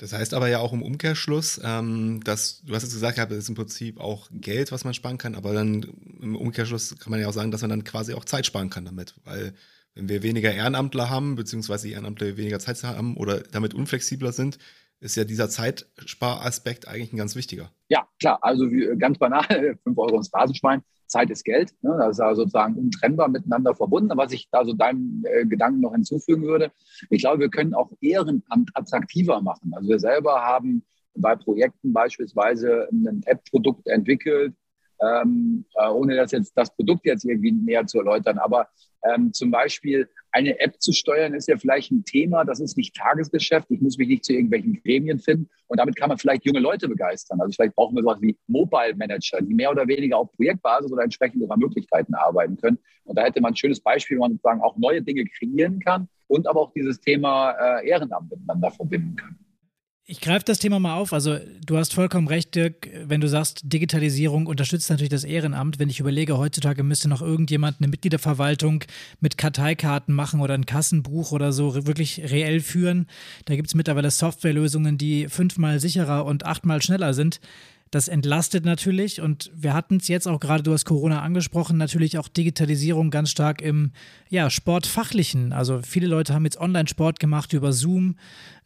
Das 0.00 0.14
heißt 0.14 0.32
aber 0.32 0.48
ja 0.48 0.60
auch 0.60 0.72
im 0.72 0.82
Umkehrschluss, 0.82 1.60
ähm, 1.62 2.20
dass 2.24 2.62
du 2.62 2.74
hast 2.74 2.84
jetzt 2.84 2.94
gesagt, 2.94 3.18
das 3.18 3.30
ist 3.30 3.50
im 3.50 3.54
Prinzip 3.54 4.00
auch 4.00 4.28
Geld, 4.32 4.72
was 4.72 4.84
man 4.84 4.94
sparen 4.94 5.18
kann, 5.18 5.34
aber 5.34 5.52
dann 5.52 5.82
im 6.22 6.36
Umkehrschluss 6.36 6.98
kann 6.98 7.10
man 7.10 7.20
ja 7.20 7.28
auch 7.28 7.34
sagen, 7.34 7.50
dass 7.50 7.60
man 7.60 7.68
dann 7.68 7.84
quasi 7.84 8.14
auch 8.14 8.24
Zeit 8.24 8.46
sparen 8.46 8.70
kann 8.70 8.86
damit, 8.86 9.14
weil 9.24 9.52
wenn 9.94 10.08
wir 10.08 10.22
weniger 10.22 10.54
Ehrenamtler 10.54 11.10
haben, 11.10 11.34
beziehungsweise 11.34 11.86
die 11.86 11.92
Ehrenamtler 11.92 12.38
weniger 12.38 12.60
Zeit 12.60 12.82
haben 12.82 13.18
oder 13.18 13.40
damit 13.40 13.74
unflexibler 13.74 14.32
sind, 14.32 14.56
ist 15.00 15.16
ja 15.16 15.24
dieser 15.24 15.50
Zeitsparaspekt 15.50 16.88
eigentlich 16.88 17.12
ein 17.12 17.18
ganz 17.18 17.36
wichtiger. 17.36 17.70
Ja, 17.88 18.08
klar. 18.18 18.38
Also 18.40 18.70
wie, 18.70 18.96
ganz 18.98 19.18
banal, 19.18 19.44
5 19.84 19.98
Euro 19.98 20.16
ins 20.16 20.32
Rasenschwein. 20.32 20.82
Zeit 21.10 21.30
ist 21.30 21.44
Geld. 21.44 21.74
Ne? 21.82 21.96
Das 21.98 22.16
ist 22.16 22.20
also 22.20 22.42
sozusagen 22.42 22.76
untrennbar 22.76 23.28
miteinander 23.28 23.74
verbunden. 23.74 24.16
Was 24.16 24.32
ich 24.32 24.48
da 24.50 24.64
so 24.64 24.72
deinem 24.72 25.24
äh, 25.26 25.44
Gedanken 25.44 25.80
noch 25.80 25.92
hinzufügen 25.92 26.44
würde, 26.44 26.72
ich 27.10 27.22
glaube, 27.22 27.40
wir 27.40 27.50
können 27.50 27.74
auch 27.74 27.90
Ehrenamt 28.00 28.70
attraktiver 28.74 29.40
machen. 29.42 29.72
Also 29.74 29.88
wir 29.88 29.98
selber 29.98 30.40
haben 30.40 30.84
bei 31.14 31.36
Projekten 31.36 31.92
beispielsweise 31.92 32.88
ein 32.92 33.22
App-Produkt 33.26 33.86
entwickelt, 33.88 34.54
ähm, 35.00 35.64
äh, 35.74 35.88
ohne 35.88 36.16
das 36.16 36.32
jetzt 36.32 36.52
das 36.56 36.74
Produkt 36.74 37.06
jetzt 37.06 37.24
irgendwie 37.24 37.52
näher 37.52 37.86
zu 37.86 37.98
erläutern. 37.98 38.38
Aber 38.38 38.68
ähm, 39.02 39.32
zum 39.32 39.50
Beispiel 39.50 40.08
eine 40.32 40.60
App 40.60 40.80
zu 40.80 40.92
steuern 40.92 41.34
ist 41.34 41.48
ja 41.48 41.56
vielleicht 41.56 41.90
ein 41.90 42.04
Thema, 42.04 42.44
das 42.44 42.60
ist 42.60 42.76
nicht 42.76 42.94
Tagesgeschäft. 42.94 43.70
Ich 43.70 43.80
muss 43.80 43.98
mich 43.98 44.08
nicht 44.08 44.24
zu 44.24 44.32
irgendwelchen 44.32 44.80
Gremien 44.82 45.18
finden 45.18 45.48
und 45.66 45.78
damit 45.78 45.96
kann 45.96 46.08
man 46.08 46.18
vielleicht 46.18 46.44
junge 46.44 46.60
Leute 46.60 46.88
begeistern. 46.88 47.40
Also 47.40 47.52
vielleicht 47.52 47.74
brauchen 47.74 47.96
wir 47.96 48.02
sowas 48.02 48.20
wie 48.20 48.36
Mobile 48.46 48.94
Manager, 48.94 49.40
die 49.40 49.54
mehr 49.54 49.70
oder 49.70 49.88
weniger 49.88 50.18
auf 50.18 50.30
Projektbasis 50.32 50.92
oder 50.92 51.02
entsprechend 51.02 51.42
ihrer 51.42 51.56
Möglichkeiten 51.56 52.14
arbeiten 52.14 52.56
können. 52.56 52.78
Und 53.04 53.18
da 53.18 53.24
hätte 53.24 53.40
man 53.40 53.52
ein 53.52 53.56
schönes 53.56 53.80
Beispiel, 53.80 54.18
wo 54.18 54.22
man 54.22 54.32
sozusagen 54.32 54.60
auch 54.60 54.76
neue 54.76 55.02
Dinge 55.02 55.24
kreieren 55.24 55.80
kann 55.80 56.08
und 56.28 56.46
aber 56.46 56.60
auch 56.60 56.72
dieses 56.72 57.00
Thema 57.00 57.52
äh, 57.52 57.88
Ehrenamt 57.88 58.30
miteinander 58.30 58.70
verbinden 58.70 59.16
kann. 59.16 59.36
Ich 60.10 60.20
greife 60.20 60.44
das 60.44 60.58
Thema 60.58 60.80
mal 60.80 60.96
auf. 60.96 61.12
Also, 61.12 61.38
du 61.64 61.76
hast 61.76 61.94
vollkommen 61.94 62.26
recht, 62.26 62.56
Dirk, 62.56 62.90
wenn 63.04 63.20
du 63.20 63.28
sagst, 63.28 63.60
Digitalisierung 63.62 64.46
unterstützt 64.46 64.90
natürlich 64.90 65.08
das 65.08 65.22
Ehrenamt. 65.22 65.78
Wenn 65.78 65.88
ich 65.88 66.00
überlege, 66.00 66.36
heutzutage 66.36 66.82
müsste 66.82 67.08
noch 67.08 67.22
irgendjemand 67.22 67.76
eine 67.78 67.86
Mitgliederverwaltung 67.86 68.82
mit 69.20 69.38
Karteikarten 69.38 70.12
machen 70.12 70.40
oder 70.40 70.54
ein 70.54 70.66
Kassenbuch 70.66 71.30
oder 71.30 71.52
so 71.52 71.86
wirklich 71.86 72.22
reell 72.32 72.58
führen. 72.58 73.06
Da 73.44 73.54
gibt 73.54 73.68
es 73.68 73.76
mittlerweile 73.76 74.10
Softwarelösungen, 74.10 74.98
die 74.98 75.28
fünfmal 75.28 75.78
sicherer 75.78 76.24
und 76.24 76.44
achtmal 76.44 76.82
schneller 76.82 77.14
sind. 77.14 77.38
Das 77.90 78.06
entlastet 78.06 78.64
natürlich 78.64 79.20
und 79.20 79.50
wir 79.52 79.74
hatten 79.74 79.96
es 79.96 80.06
jetzt 80.06 80.28
auch 80.28 80.38
gerade, 80.38 80.62
du 80.62 80.72
hast 80.72 80.84
Corona 80.84 81.22
angesprochen, 81.22 81.76
natürlich 81.76 82.18
auch 82.18 82.28
Digitalisierung 82.28 83.10
ganz 83.10 83.30
stark 83.30 83.60
im 83.60 83.90
ja, 84.28 84.48
Sportfachlichen. 84.48 85.52
Also 85.52 85.80
viele 85.82 86.06
Leute 86.06 86.32
haben 86.32 86.44
jetzt 86.44 86.60
Online-Sport 86.60 87.18
gemacht 87.18 87.52
über 87.52 87.72
Zoom 87.72 88.14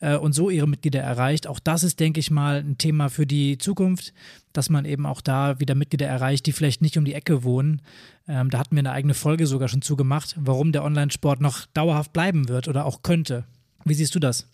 äh, 0.00 0.17
und 0.17 0.35
so 0.35 0.50
ihre 0.50 0.69
Mitglieder 0.69 1.00
erreicht. 1.00 1.47
Auch 1.47 1.59
das 1.59 1.85
ist, 1.85 2.00
denke 2.00 2.21
ich 2.21 2.31
mal, 2.31 2.56
ein 2.59 2.76
Thema 2.76 3.09
für 3.09 3.26
die 3.26 3.56
Zukunft, 3.56 4.12
dass 4.53 4.69
man 4.69 4.85
eben 4.85 5.07
auch 5.07 5.23
da 5.23 5.59
wieder 5.59 5.75
Mitglieder 5.75 6.07
erreicht, 6.07 6.45
die 6.45 6.52
vielleicht 6.52 6.83
nicht 6.83 6.99
um 6.99 7.07
die 7.07 7.14
Ecke 7.14 7.45
wohnen. 7.45 7.81
Ähm, 8.28 8.50
da 8.50 8.59
hatten 8.59 8.76
wir 8.76 8.81
eine 8.81 8.93
eigene 8.93 9.14
Folge 9.14 9.47
sogar 9.47 9.69
schon 9.69 9.81
zugemacht, 9.81 10.35
warum 10.38 10.71
der 10.71 10.85
Online-Sport 10.85 11.40
noch 11.40 11.64
dauerhaft 11.73 12.12
bleiben 12.12 12.50
wird 12.50 12.69
oder 12.69 12.85
auch 12.85 13.00
könnte. 13.02 13.45
Wie 13.87 13.95
siehst 13.95 14.14
du 14.14 14.19
das? 14.19 14.49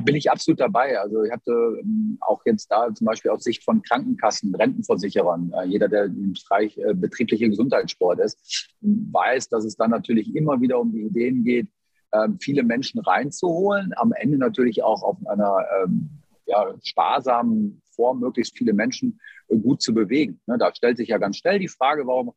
Bin 0.00 0.16
ich 0.16 0.30
absolut 0.30 0.60
dabei. 0.60 0.98
Also 0.98 1.22
ich 1.24 1.32
hatte 1.32 1.52
ähm, 1.80 2.18
auch 2.20 2.42
jetzt 2.44 2.70
da 2.70 2.92
zum 2.94 3.06
Beispiel 3.06 3.30
aus 3.30 3.44
Sicht 3.44 3.64
von 3.64 3.82
Krankenkassen, 3.82 4.54
Rentenversicherern, 4.54 5.52
äh, 5.52 5.66
jeder, 5.66 5.88
der 5.88 6.04
im 6.04 6.32
Bereich 6.32 6.78
äh, 6.78 6.94
betrieblicher 6.94 7.48
Gesundheitssport 7.48 8.20
ist, 8.20 8.70
weiß, 8.80 9.48
dass 9.48 9.64
es 9.64 9.76
dann 9.76 9.90
natürlich 9.90 10.34
immer 10.34 10.60
wieder 10.60 10.80
um 10.80 10.92
die 10.92 11.02
Ideen 11.02 11.44
geht, 11.44 11.68
ähm, 12.12 12.38
viele 12.40 12.62
Menschen 12.62 13.00
reinzuholen, 13.00 13.92
am 13.96 14.12
Ende 14.12 14.38
natürlich 14.38 14.82
auch 14.82 15.02
auf 15.02 15.16
einer 15.26 15.64
ähm, 15.82 16.10
ja, 16.46 16.74
sparsamen 16.82 17.82
Form 17.94 18.20
möglichst 18.20 18.56
viele 18.56 18.72
Menschen 18.72 19.20
äh, 19.48 19.56
gut 19.56 19.82
zu 19.82 19.94
bewegen. 19.94 20.40
Ne, 20.46 20.58
da 20.58 20.74
stellt 20.74 20.96
sich 20.96 21.08
ja 21.08 21.18
ganz 21.18 21.38
schnell 21.38 21.58
die 21.58 21.68
Frage, 21.68 22.06
warum 22.06 22.32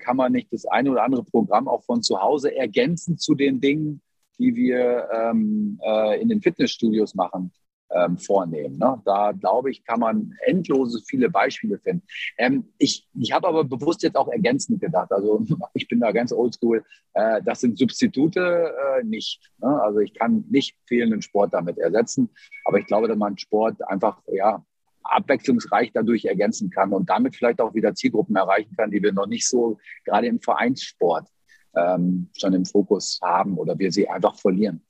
kann 0.00 0.16
man 0.16 0.32
nicht 0.32 0.52
das 0.52 0.64
eine 0.64 0.90
oder 0.90 1.04
andere 1.04 1.22
Programm 1.22 1.68
auch 1.68 1.84
von 1.84 2.02
zu 2.02 2.20
Hause 2.20 2.52
ergänzen 2.52 3.16
zu 3.16 3.36
den 3.36 3.60
Dingen, 3.60 4.00
die 4.38 4.54
wir 4.54 5.08
ähm, 5.12 5.80
äh, 5.82 6.20
in 6.20 6.28
den 6.28 6.40
Fitnessstudios 6.42 7.14
machen, 7.14 7.52
ähm, 7.90 8.18
vornehmen. 8.18 8.78
Ne? 8.78 9.00
Da 9.04 9.32
glaube 9.32 9.70
ich, 9.70 9.84
kann 9.84 10.00
man 10.00 10.34
endlose 10.46 11.02
viele 11.06 11.30
Beispiele 11.30 11.78
finden. 11.78 12.06
Ähm, 12.36 12.72
ich 12.78 13.08
ich 13.18 13.32
habe 13.32 13.48
aber 13.48 13.64
bewusst 13.64 14.02
jetzt 14.02 14.16
auch 14.16 14.28
ergänzend 14.28 14.80
gedacht. 14.80 15.10
Also 15.12 15.44
ich 15.74 15.88
bin 15.88 16.00
da 16.00 16.12
ganz 16.12 16.32
oldschool. 16.32 16.84
Äh, 17.14 17.42
das 17.42 17.60
sind 17.60 17.78
Substitute 17.78 18.74
äh, 19.00 19.04
nicht. 19.04 19.40
Ne? 19.58 19.82
Also 19.82 20.00
ich 20.00 20.14
kann 20.14 20.44
nicht 20.50 20.76
fehlenden 20.86 21.22
Sport 21.22 21.54
damit 21.54 21.78
ersetzen. 21.78 22.30
Aber 22.64 22.78
ich 22.78 22.86
glaube, 22.86 23.08
dass 23.08 23.16
man 23.16 23.38
Sport 23.38 23.76
einfach 23.88 24.20
ja 24.32 24.64
abwechslungsreich 25.02 25.92
dadurch 25.94 26.26
ergänzen 26.26 26.68
kann 26.68 26.92
und 26.92 27.08
damit 27.08 27.34
vielleicht 27.34 27.62
auch 27.62 27.72
wieder 27.74 27.94
Zielgruppen 27.94 28.36
erreichen 28.36 28.76
kann, 28.76 28.90
die 28.90 29.02
wir 29.02 29.12
noch 29.12 29.26
nicht 29.26 29.48
so 29.48 29.78
gerade 30.04 30.26
im 30.26 30.38
Vereinssport 30.40 31.26
ähm, 31.74 32.28
schon 32.36 32.54
im 32.54 32.64
Fokus 32.64 33.18
haben 33.22 33.56
oder 33.58 33.78
wir 33.78 33.92
sie 33.92 34.08
einfach 34.08 34.36
verlieren. 34.36 34.82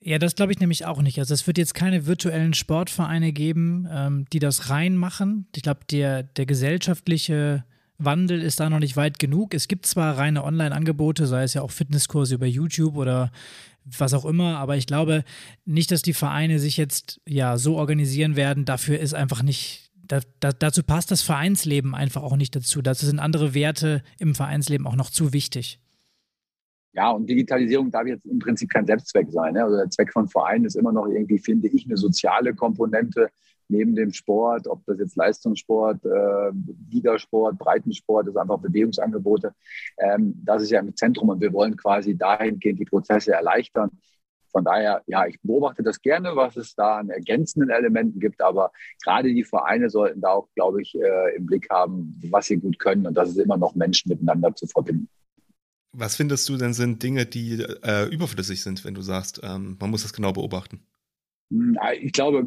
Ja, 0.00 0.18
das 0.18 0.34
glaube 0.34 0.52
ich 0.52 0.60
nämlich 0.60 0.84
auch 0.84 1.02
nicht. 1.02 1.18
Also 1.18 1.34
es 1.34 1.46
wird 1.46 1.58
jetzt 1.58 1.74
keine 1.74 2.06
virtuellen 2.06 2.54
Sportvereine 2.54 3.32
geben, 3.32 3.88
ähm, 3.90 4.26
die 4.32 4.38
das 4.38 4.70
reinmachen. 4.70 5.48
Ich 5.56 5.62
glaube, 5.62 5.80
der, 5.90 6.22
der 6.22 6.46
gesellschaftliche 6.46 7.64
Wandel 7.98 8.42
ist 8.42 8.60
da 8.60 8.68
noch 8.68 8.78
nicht 8.78 8.96
weit 8.96 9.18
genug. 9.18 9.54
Es 9.54 9.68
gibt 9.68 9.86
zwar 9.86 10.18
reine 10.18 10.44
Online-Angebote, 10.44 11.26
sei 11.26 11.42
es 11.44 11.54
ja 11.54 11.62
auch 11.62 11.70
Fitnesskurse 11.70 12.34
über 12.34 12.46
YouTube 12.46 12.96
oder 12.96 13.32
was 13.84 14.14
auch 14.14 14.24
immer, 14.24 14.58
aber 14.58 14.76
ich 14.76 14.86
glaube 14.86 15.24
nicht, 15.64 15.90
dass 15.90 16.02
die 16.02 16.12
Vereine 16.12 16.58
sich 16.58 16.76
jetzt 16.76 17.20
ja 17.26 17.56
so 17.56 17.76
organisieren 17.76 18.36
werden. 18.36 18.64
Dafür 18.64 18.98
ist 18.98 19.14
einfach 19.14 19.42
nicht, 19.42 19.85
da, 20.08 20.20
da, 20.40 20.52
dazu 20.52 20.82
passt 20.82 21.10
das 21.10 21.22
Vereinsleben 21.22 21.94
einfach 21.94 22.22
auch 22.22 22.36
nicht 22.36 22.54
dazu. 22.56 22.82
Dazu 22.82 23.06
sind 23.06 23.18
andere 23.18 23.54
Werte 23.54 24.02
im 24.18 24.34
Vereinsleben 24.34 24.86
auch 24.86 24.96
noch 24.96 25.10
zu 25.10 25.32
wichtig. 25.32 25.80
Ja, 26.92 27.10
und 27.10 27.28
Digitalisierung 27.28 27.90
darf 27.90 28.06
jetzt 28.06 28.24
im 28.24 28.38
Prinzip 28.38 28.70
kein 28.70 28.86
Selbstzweck 28.86 29.30
sein. 29.30 29.52
Ne? 29.52 29.64
Also 29.64 29.76
der 29.76 29.90
Zweck 29.90 30.12
von 30.12 30.28
Vereinen 30.28 30.64
ist 30.64 30.76
immer 30.76 30.92
noch 30.92 31.06
irgendwie, 31.06 31.38
finde 31.38 31.68
ich, 31.68 31.84
eine 31.84 31.98
soziale 31.98 32.54
Komponente 32.54 33.28
neben 33.68 33.94
dem 33.94 34.12
Sport, 34.12 34.66
ob 34.66 34.84
das 34.86 34.98
jetzt 34.98 35.16
Leistungssport, 35.16 36.04
äh, 36.04 36.52
Ligasport, 36.90 37.58
Breitensport, 37.58 38.26
das 38.26 38.34
ist 38.34 38.40
einfach 38.40 38.58
Bewegungsangebote. 38.58 39.54
Ähm, 39.98 40.34
das 40.44 40.62
ist 40.62 40.70
ja 40.70 40.80
im 40.80 40.96
Zentrum 40.96 41.28
und 41.28 41.40
wir 41.40 41.52
wollen 41.52 41.76
quasi 41.76 42.16
dahingehend 42.16 42.78
die 42.80 42.84
Prozesse 42.84 43.32
erleichtern. 43.32 43.90
Von 44.56 44.64
daher, 44.64 45.02
ja, 45.06 45.26
ich 45.26 45.38
beobachte 45.42 45.82
das 45.82 46.00
gerne, 46.00 46.34
was 46.34 46.56
es 46.56 46.74
da 46.74 46.96
an 46.96 47.10
ergänzenden 47.10 47.68
Elementen 47.68 48.18
gibt, 48.20 48.40
aber 48.40 48.72
gerade 49.04 49.28
die 49.34 49.44
Vereine 49.44 49.90
sollten 49.90 50.22
da 50.22 50.30
auch, 50.30 50.48
glaube 50.54 50.80
ich, 50.80 50.94
äh, 50.94 51.36
im 51.36 51.44
Blick 51.44 51.68
haben, 51.68 52.18
was 52.30 52.46
sie 52.46 52.56
gut 52.56 52.78
können 52.78 53.06
und 53.06 53.12
das 53.12 53.28
ist 53.28 53.36
immer 53.36 53.58
noch 53.58 53.74
Menschen 53.74 54.08
miteinander 54.08 54.54
zu 54.54 54.66
verbinden. 54.66 55.10
Was 55.92 56.16
findest 56.16 56.48
du 56.48 56.56
denn 56.56 56.72
sind 56.72 57.02
Dinge, 57.02 57.26
die 57.26 57.66
äh, 57.82 58.08
überflüssig 58.08 58.62
sind, 58.62 58.82
wenn 58.86 58.94
du 58.94 59.02
sagst, 59.02 59.42
ähm, 59.42 59.76
man 59.78 59.90
muss 59.90 60.04
das 60.04 60.14
genau 60.14 60.32
beobachten? 60.32 60.80
Hm, 61.50 61.76
ich 62.00 62.12
glaube, 62.12 62.46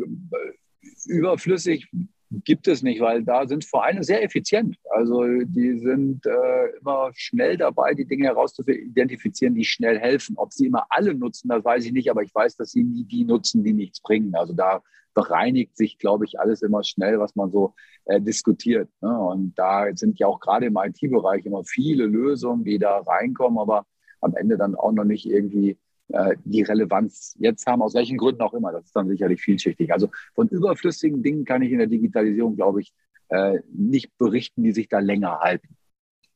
überflüssig 1.06 1.92
gibt 2.32 2.68
es 2.68 2.84
nicht, 2.84 3.02
weil 3.02 3.24
da 3.24 3.48
sind 3.48 3.66
Vereine 3.66 4.04
sehr 4.04 4.24
effizient. 4.24 4.78
Also 4.92 5.24
die 5.24 5.80
sind 5.80 6.26
äh, 6.26 6.78
immer 6.80 7.12
schnell 7.16 7.58
dabei, 7.58 7.94
die 7.94 8.06
Dinge 8.06 8.26
herauszuidentifizieren, 8.26 9.56
die 9.56 9.66
schnell 9.66 10.00
helfen. 10.00 10.36
Ob 10.38 10.54
sie 10.54 10.68
immer 10.68 10.86
alle 10.90 11.16
nutzen, 11.16 11.50
das 11.50 11.66
weiß 11.66 11.86
ich 11.86 11.92
nicht, 11.92 12.10
aber 12.10 12.22
ich 12.22 12.34
weiß, 12.34 12.56
dass 12.56 12.72
sie 12.72 12.84
nie 12.84 13.04
die 13.04 13.24
nutzen, 13.24 13.64
die 13.64 13.74
nichts 13.74 14.02
bringen. 14.02 14.36
Also 14.36 14.54
da 14.54 14.82
bereinigt 15.16 15.76
sich, 15.76 15.98
glaube 15.98 16.26
ich, 16.26 16.40
alles 16.40 16.62
immer 16.62 16.84
schnell, 16.84 17.20
was 17.20 17.36
man 17.36 17.52
so 17.52 17.74
äh, 18.06 18.22
diskutiert. 18.22 18.90
Ne? 19.02 19.18
Und 19.20 19.58
da 19.58 19.88
sind 19.96 20.20
ja 20.20 20.28
auch 20.28 20.40
gerade 20.40 20.68
im 20.68 20.78
IT-Bereich 20.78 21.46
immer 21.46 21.64
viele 21.64 22.06
Lösungen, 22.06 22.64
die 22.64 22.78
da 22.78 23.00
reinkommen, 23.00 23.58
aber 23.58 23.86
am 24.22 24.36
Ende 24.36 24.58
dann 24.58 24.76
auch 24.76 24.92
noch 24.92 25.06
nicht 25.06 25.26
irgendwie 25.26 25.78
äh, 26.10 26.36
die 26.44 26.64
Relevanz 26.64 27.36
jetzt 27.40 27.66
haben, 27.66 27.82
aus 27.82 27.94
welchen 27.94 28.18
Gründen 28.18 28.42
auch 28.42 28.54
immer. 28.54 28.72
Das 28.72 28.86
ist 28.86 28.96
dann 28.96 29.08
sicherlich 29.08 29.42
vielschichtig. 29.42 29.94
Also 29.94 30.10
von 30.34 30.48
überflüssigen 30.48 31.24
Dingen 31.24 31.46
kann 31.46 31.62
ich 31.62 31.72
in 31.72 31.78
der 31.78 31.88
Digitalisierung, 31.88 32.56
glaube 32.56 32.82
ich, 32.82 32.94
äh, 33.30 33.60
nicht 33.72 34.18
berichten, 34.18 34.64
die 34.64 34.72
sich 34.72 34.90
da 34.90 35.00
länger 35.00 35.40
halten. 35.40 35.76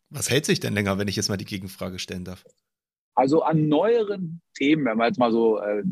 Was 0.09 0.29
hält 0.29 0.45
sich 0.45 0.59
denn 0.59 0.73
länger, 0.73 0.99
wenn 0.99 1.07
ich 1.07 1.15
jetzt 1.15 1.29
mal 1.29 1.37
die 1.37 1.45
Gegenfrage 1.45 1.97
stellen 1.97 2.23
darf? 2.23 2.45
Also 3.15 3.43
an 3.43 3.67
neueren 3.67 4.41
Themen, 4.55 4.85
wenn 4.85 4.97
man 4.97 5.07
jetzt 5.07 5.19
mal 5.19 5.31
so, 5.31 5.59
äh, 5.59 5.83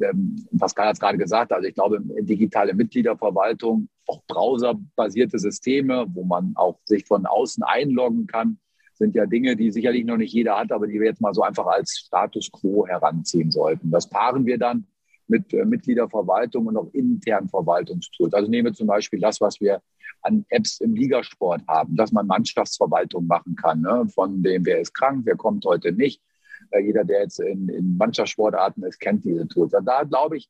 Pascal 0.58 0.88
hat 0.88 0.94
es 0.94 1.00
gerade 1.00 1.18
gesagt, 1.18 1.52
also 1.52 1.68
ich 1.68 1.76
glaube, 1.76 2.00
digitale 2.22 2.74
Mitgliederverwaltung, 2.74 3.90
auch 4.08 4.24
browserbasierte 4.28 5.38
Systeme, 5.38 6.06
wo 6.10 6.24
man 6.24 6.54
auch 6.56 6.80
sich 6.86 7.06
von 7.06 7.26
außen 7.26 7.64
einloggen 7.64 8.28
kann, 8.28 8.60
sind 9.02 9.16
ja 9.16 9.26
Dinge, 9.26 9.56
die 9.56 9.72
sicherlich 9.72 10.06
noch 10.06 10.18
nicht 10.18 10.32
jeder 10.32 10.60
hat, 10.60 10.72
aber 10.72 10.86
die 10.86 11.00
wir 11.00 11.08
jetzt 11.08 11.22
mal 11.22 11.34
so 11.34 11.42
einfach 11.42 11.66
als 11.66 12.04
Status 12.06 12.52
quo 12.52 12.86
heranziehen 12.86 13.50
sollten. 13.50 13.90
Das 13.90 14.08
paaren 14.08 14.46
wir 14.46 14.60
dann 14.60 14.86
mit 15.28 15.52
äh, 15.54 15.66
Mitgliederverwaltung 15.66 16.68
und 16.68 16.78
auch 16.78 16.94
internen 16.94 17.50
Verwaltungstools. 17.50 18.34
Also 18.36 18.48
nehmen 18.50 18.68
wir 18.68 18.74
zum 18.74 18.86
Beispiel 18.86 19.20
das, 19.20 19.42
was 19.42 19.60
wir 19.60 19.82
an 20.22 20.46
Apps 20.50 20.82
im 20.82 20.94
Ligasport 20.94 21.64
haben, 21.68 21.96
dass 21.96 22.12
man 22.12 22.28
Mannschaftsverwaltung 22.28 23.26
machen 23.26 23.56
kann, 23.56 23.82
ne? 23.82 24.06
von 24.14 24.44
dem, 24.44 24.64
wer 24.68 24.80
ist 24.80 24.94
krank, 24.94 25.22
wer 25.26 25.36
kommt 25.36 25.66
heute 25.66 25.92
nicht. 25.92 26.22
Äh, 26.70 26.82
jeder, 26.82 27.04
der 27.04 27.22
jetzt 27.22 27.40
in, 27.40 27.70
in 27.70 27.98
Mannschaftssportarten 27.98 28.84
ist, 28.84 29.00
kennt 29.00 29.26
diese 29.26 29.48
Tools. 29.48 29.74
Und 29.74 29.86
da, 29.86 30.04
glaube 30.04 30.38
ich, 30.38 30.48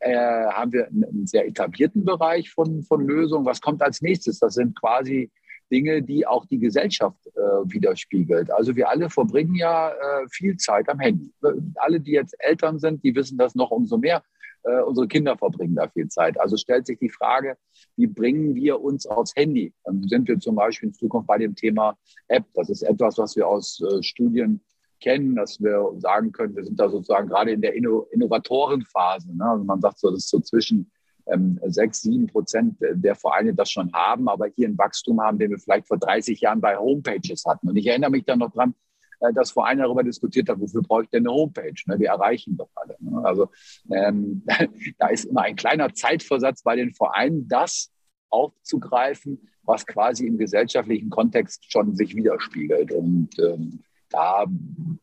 äh, 0.00 0.16
haben 0.16 0.72
wir 0.72 0.88
einen 0.88 1.28
sehr 1.28 1.46
etablierten 1.46 2.04
Bereich 2.04 2.50
von, 2.50 2.82
von 2.82 3.06
Lösungen. 3.06 3.46
Was 3.46 3.60
kommt 3.60 3.82
als 3.82 4.02
nächstes? 4.02 4.40
Das 4.40 4.54
sind 4.54 4.76
quasi 4.80 5.30
Dinge, 5.74 6.02
die 6.02 6.24
auch 6.24 6.46
die 6.46 6.60
Gesellschaft 6.60 7.26
äh, 7.26 7.40
widerspiegelt. 7.40 8.48
Also 8.52 8.76
wir 8.76 8.88
alle 8.88 9.10
verbringen 9.10 9.56
ja 9.56 9.90
äh, 9.90 10.28
viel 10.30 10.56
Zeit 10.56 10.88
am 10.88 11.00
Handy. 11.00 11.32
Alle, 11.74 11.98
die 11.98 12.12
jetzt 12.12 12.36
Eltern 12.38 12.78
sind, 12.78 13.02
die 13.02 13.16
wissen 13.16 13.36
das 13.38 13.56
noch 13.56 13.72
umso 13.72 13.98
mehr. 13.98 14.22
Äh, 14.62 14.82
unsere 14.82 15.08
Kinder 15.08 15.36
verbringen 15.36 15.74
da 15.74 15.88
viel 15.88 16.06
Zeit. 16.06 16.40
Also 16.40 16.56
stellt 16.56 16.86
sich 16.86 17.00
die 17.00 17.08
Frage, 17.08 17.56
wie 17.96 18.06
bringen 18.06 18.54
wir 18.54 18.80
uns 18.80 19.04
aufs 19.04 19.34
Handy? 19.34 19.74
Dann 19.82 20.06
sind 20.06 20.28
wir 20.28 20.38
zum 20.38 20.54
Beispiel 20.54 20.90
in 20.90 20.94
Zukunft 20.94 21.26
bei 21.26 21.38
dem 21.38 21.56
Thema 21.56 21.98
App. 22.28 22.44
Das 22.54 22.70
ist 22.70 22.82
etwas, 22.82 23.18
was 23.18 23.34
wir 23.34 23.48
aus 23.48 23.80
äh, 23.80 24.00
Studien 24.04 24.60
kennen, 25.00 25.34
dass 25.34 25.60
wir 25.60 25.90
sagen 25.98 26.30
können, 26.30 26.54
wir 26.54 26.64
sind 26.64 26.78
da 26.78 26.88
sozusagen 26.88 27.28
gerade 27.28 27.50
in 27.50 27.60
der 27.60 27.74
Inno 27.74 28.06
Innovatorenphase. 28.12 29.36
Ne? 29.36 29.44
Also 29.44 29.64
man 29.64 29.80
sagt 29.80 29.98
so, 29.98 30.10
das 30.10 30.20
ist 30.20 30.30
so 30.30 30.38
zwischen 30.38 30.90
sechs, 31.66 32.02
sieben 32.02 32.26
Prozent 32.26 32.76
der 32.80 33.14
Vereine 33.14 33.54
das 33.54 33.70
schon 33.70 33.92
haben, 33.92 34.28
aber 34.28 34.46
hier 34.46 34.68
ein 34.68 34.76
Wachstum 34.76 35.20
haben, 35.20 35.38
den 35.38 35.50
wir 35.50 35.58
vielleicht 35.58 35.88
vor 35.88 35.96
30 35.96 36.40
Jahren 36.40 36.60
bei 36.60 36.76
Homepages 36.76 37.44
hatten. 37.46 37.68
Und 37.68 37.76
ich 37.76 37.86
erinnere 37.86 38.10
mich 38.10 38.24
dann 38.24 38.40
noch 38.40 38.52
dran, 38.52 38.74
äh, 39.20 39.32
dass 39.32 39.52
Vereine 39.52 39.82
darüber 39.82 40.02
diskutiert 40.02 40.48
haben, 40.48 40.60
wofür 40.60 40.82
brauche 40.82 41.04
ich 41.04 41.10
denn 41.10 41.26
eine 41.26 41.34
Homepage? 41.34 41.74
Ne? 41.86 41.98
Wir 41.98 42.08
erreichen 42.08 42.56
doch 42.56 42.70
alle. 42.74 42.96
Ne? 43.00 43.24
Also 43.24 43.48
ähm, 43.90 44.44
da 44.98 45.08
ist 45.08 45.24
immer 45.24 45.42
ein 45.42 45.56
kleiner 45.56 45.92
Zeitversatz 45.94 46.62
bei 46.62 46.76
den 46.76 46.92
Vereinen, 46.92 47.48
das 47.48 47.90
aufzugreifen, 48.30 49.48
was 49.62 49.86
quasi 49.86 50.26
im 50.26 50.38
gesellschaftlichen 50.38 51.10
Kontext 51.10 51.70
schon 51.70 51.94
sich 51.94 52.16
widerspiegelt. 52.16 52.92
Und 52.92 53.30
ähm, 53.38 53.82
da, 54.10 54.44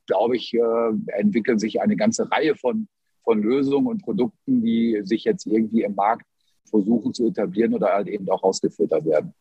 glaube 0.06 0.36
ich, 0.36 0.54
äh, 0.54 0.92
entwickeln 1.08 1.60
sich 1.60 1.82
eine 1.82 1.96
ganze 1.96 2.32
Reihe 2.32 2.56
von 2.56 2.88
von 3.24 3.42
Lösungen 3.42 3.88
und 3.88 4.01
Produkten, 4.01 4.62
die 4.63 5.01
sich 5.04 5.24
jetzt 5.24 5.46
irgendwie 5.46 5.84
im 5.84 5.96
Markt 5.96 6.25
versuchen 6.70 7.13
zu 7.13 7.28
etablieren 7.28 7.74
oder 7.74 7.88
halt 7.88 8.08
eben 8.08 8.30
auch 8.30 8.44
rausgefiltert 8.44 9.06
werden. 9.06 9.34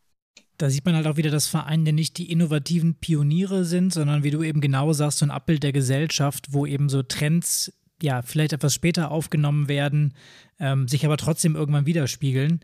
Da 0.57 0.69
sieht 0.69 0.85
man 0.85 0.95
halt 0.95 1.07
auch 1.07 1.17
wieder, 1.17 1.31
dass 1.31 1.47
Vereine 1.47 1.91
nicht 1.91 2.17
die 2.17 2.31
innovativen 2.31 2.95
Pioniere 2.95 3.65
sind, 3.65 3.93
sondern 3.93 4.23
wie 4.23 4.29
du 4.29 4.43
eben 4.43 4.61
genau 4.61 4.93
sagst, 4.93 5.19
so 5.19 5.25
ein 5.25 5.31
Abbild 5.31 5.63
der 5.63 5.71
Gesellschaft, 5.71 6.53
wo 6.53 6.67
eben 6.67 6.87
so 6.87 7.01
Trends 7.01 7.73
ja 8.03 8.21
vielleicht 8.21 8.53
etwas 8.53 8.73
später 8.73 9.11
aufgenommen 9.11 9.67
werden, 9.67 10.13
ähm, 10.59 10.87
sich 10.87 11.05
aber 11.05 11.17
trotzdem 11.17 11.55
irgendwann 11.55 11.85
widerspiegeln. 11.85 12.61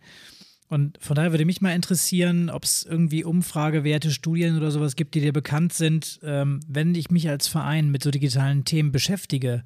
Und 0.70 0.98
von 1.02 1.16
daher 1.16 1.32
würde 1.32 1.46
mich 1.46 1.62
mal 1.62 1.74
interessieren, 1.74 2.50
ob 2.50 2.66
es 2.66 2.84
irgendwie 2.84 3.24
Umfragewerte, 3.24 4.12
Studien 4.12 4.58
oder 4.58 4.70
sowas 4.70 4.96
gibt, 4.96 5.16
die 5.16 5.22
dir 5.22 5.32
bekannt 5.32 5.74
sind, 5.74 6.20
ähm, 6.24 6.60
wenn 6.68 6.94
ich 6.94 7.10
mich 7.10 7.30
als 7.30 7.48
Verein 7.48 7.90
mit 7.90 8.04
so 8.04 8.12
digitalen 8.12 8.66
Themen 8.66 8.92
beschäftige. 8.92 9.64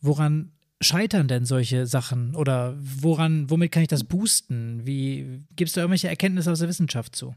Woran 0.00 0.50
scheitern 0.82 1.28
denn 1.28 1.44
solche 1.44 1.86
Sachen? 1.86 2.34
Oder 2.34 2.76
woran, 2.78 3.50
womit 3.50 3.72
kann 3.72 3.82
ich 3.82 3.88
das 3.88 4.04
boosten? 4.04 4.82
Wie 4.84 5.42
gibst 5.56 5.76
du 5.76 5.80
irgendwelche 5.80 6.08
Erkenntnisse 6.08 6.50
aus 6.50 6.60
der 6.60 6.68
Wissenschaft 6.68 7.16
zu? 7.16 7.34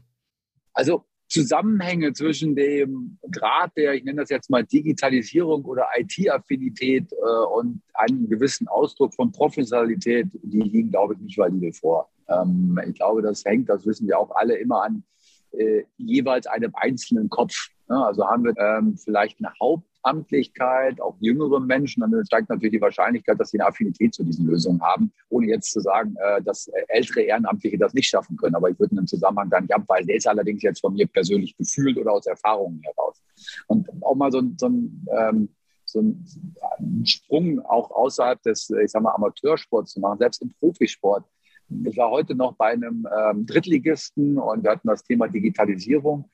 Also 0.72 1.04
Zusammenhänge 1.28 2.12
zwischen 2.12 2.54
dem 2.54 3.18
Grad 3.32 3.76
der, 3.76 3.94
ich 3.94 4.04
nenne 4.04 4.20
das 4.20 4.30
jetzt 4.30 4.48
mal 4.48 4.64
Digitalisierung 4.64 5.64
oder 5.64 5.86
IT-Affinität 5.98 7.10
äh, 7.12 7.56
und 7.56 7.82
einem 7.94 8.28
gewissen 8.28 8.68
Ausdruck 8.68 9.12
von 9.14 9.32
Professionalität, 9.32 10.28
die 10.42 10.60
liegen, 10.60 10.90
glaube 10.90 11.14
ich, 11.14 11.20
nicht 11.20 11.38
valide 11.38 11.72
vor. 11.72 12.08
Ähm, 12.28 12.78
ich 12.86 12.94
glaube, 12.94 13.22
das 13.22 13.44
hängt, 13.44 13.68
das 13.68 13.84
wissen 13.86 14.06
wir 14.06 14.18
auch 14.18 14.30
alle, 14.36 14.56
immer 14.56 14.84
an 14.84 15.02
äh, 15.52 15.82
jeweils 15.96 16.46
einem 16.46 16.72
einzelnen 16.74 17.28
Kopf. 17.28 17.70
Ne? 17.88 18.04
Also 18.04 18.26
haben 18.26 18.44
wir 18.44 18.54
ähm, 18.58 18.96
vielleicht 18.96 19.38
eine 19.38 19.52
Hauptamtlichkeit, 19.60 21.00
auch 21.00 21.16
jüngere 21.20 21.60
Menschen, 21.60 22.00
dann 22.00 22.24
steigt 22.24 22.48
natürlich 22.48 22.72
die 22.72 22.80
Wahrscheinlichkeit, 22.80 23.38
dass 23.38 23.50
sie 23.50 23.60
eine 23.60 23.68
Affinität 23.68 24.14
zu 24.14 24.24
diesen 24.24 24.46
Lösungen 24.46 24.82
haben, 24.82 25.12
ohne 25.28 25.46
jetzt 25.46 25.72
zu 25.72 25.80
sagen, 25.80 26.16
äh, 26.18 26.42
dass 26.42 26.68
ältere 26.88 27.22
Ehrenamtliche 27.22 27.78
das 27.78 27.94
nicht 27.94 28.08
schaffen 28.08 28.36
können. 28.36 28.54
Aber 28.54 28.70
ich 28.70 28.78
würde 28.78 28.96
einen 28.96 29.06
Zusammenhang 29.06 29.50
da 29.50 29.60
nicht 29.60 29.74
abweisen. 29.74 30.08
Der 30.08 30.16
ist 30.16 30.28
allerdings 30.28 30.62
jetzt 30.62 30.80
von 30.80 30.94
mir 30.94 31.06
persönlich 31.06 31.56
gefühlt 31.56 31.96
oder 31.98 32.12
aus 32.12 32.26
Erfahrungen 32.26 32.82
heraus. 32.82 33.22
Und 33.66 33.88
auch 34.02 34.14
mal 34.14 34.32
so, 34.32 34.42
so 34.56 34.66
ein 34.66 35.06
ähm, 35.10 35.48
so 35.86 36.00
einen 36.00 37.06
Sprung 37.06 37.60
auch 37.60 37.90
außerhalb 37.90 38.42
des, 38.42 38.68
ich 38.70 38.90
sag 38.90 39.02
mal, 39.02 39.14
Amateursports 39.14 39.92
zu 39.92 40.00
machen, 40.00 40.18
selbst 40.18 40.42
im 40.42 40.52
Profisport. 40.58 41.24
Ich 41.84 41.96
war 41.96 42.10
heute 42.10 42.34
noch 42.34 42.54
bei 42.54 42.72
einem 42.72 43.06
ähm, 43.16 43.46
Drittligisten 43.46 44.38
und 44.38 44.62
wir 44.62 44.70
hatten 44.72 44.88
das 44.88 45.02
Thema 45.02 45.28
Digitalisierung. 45.28 46.30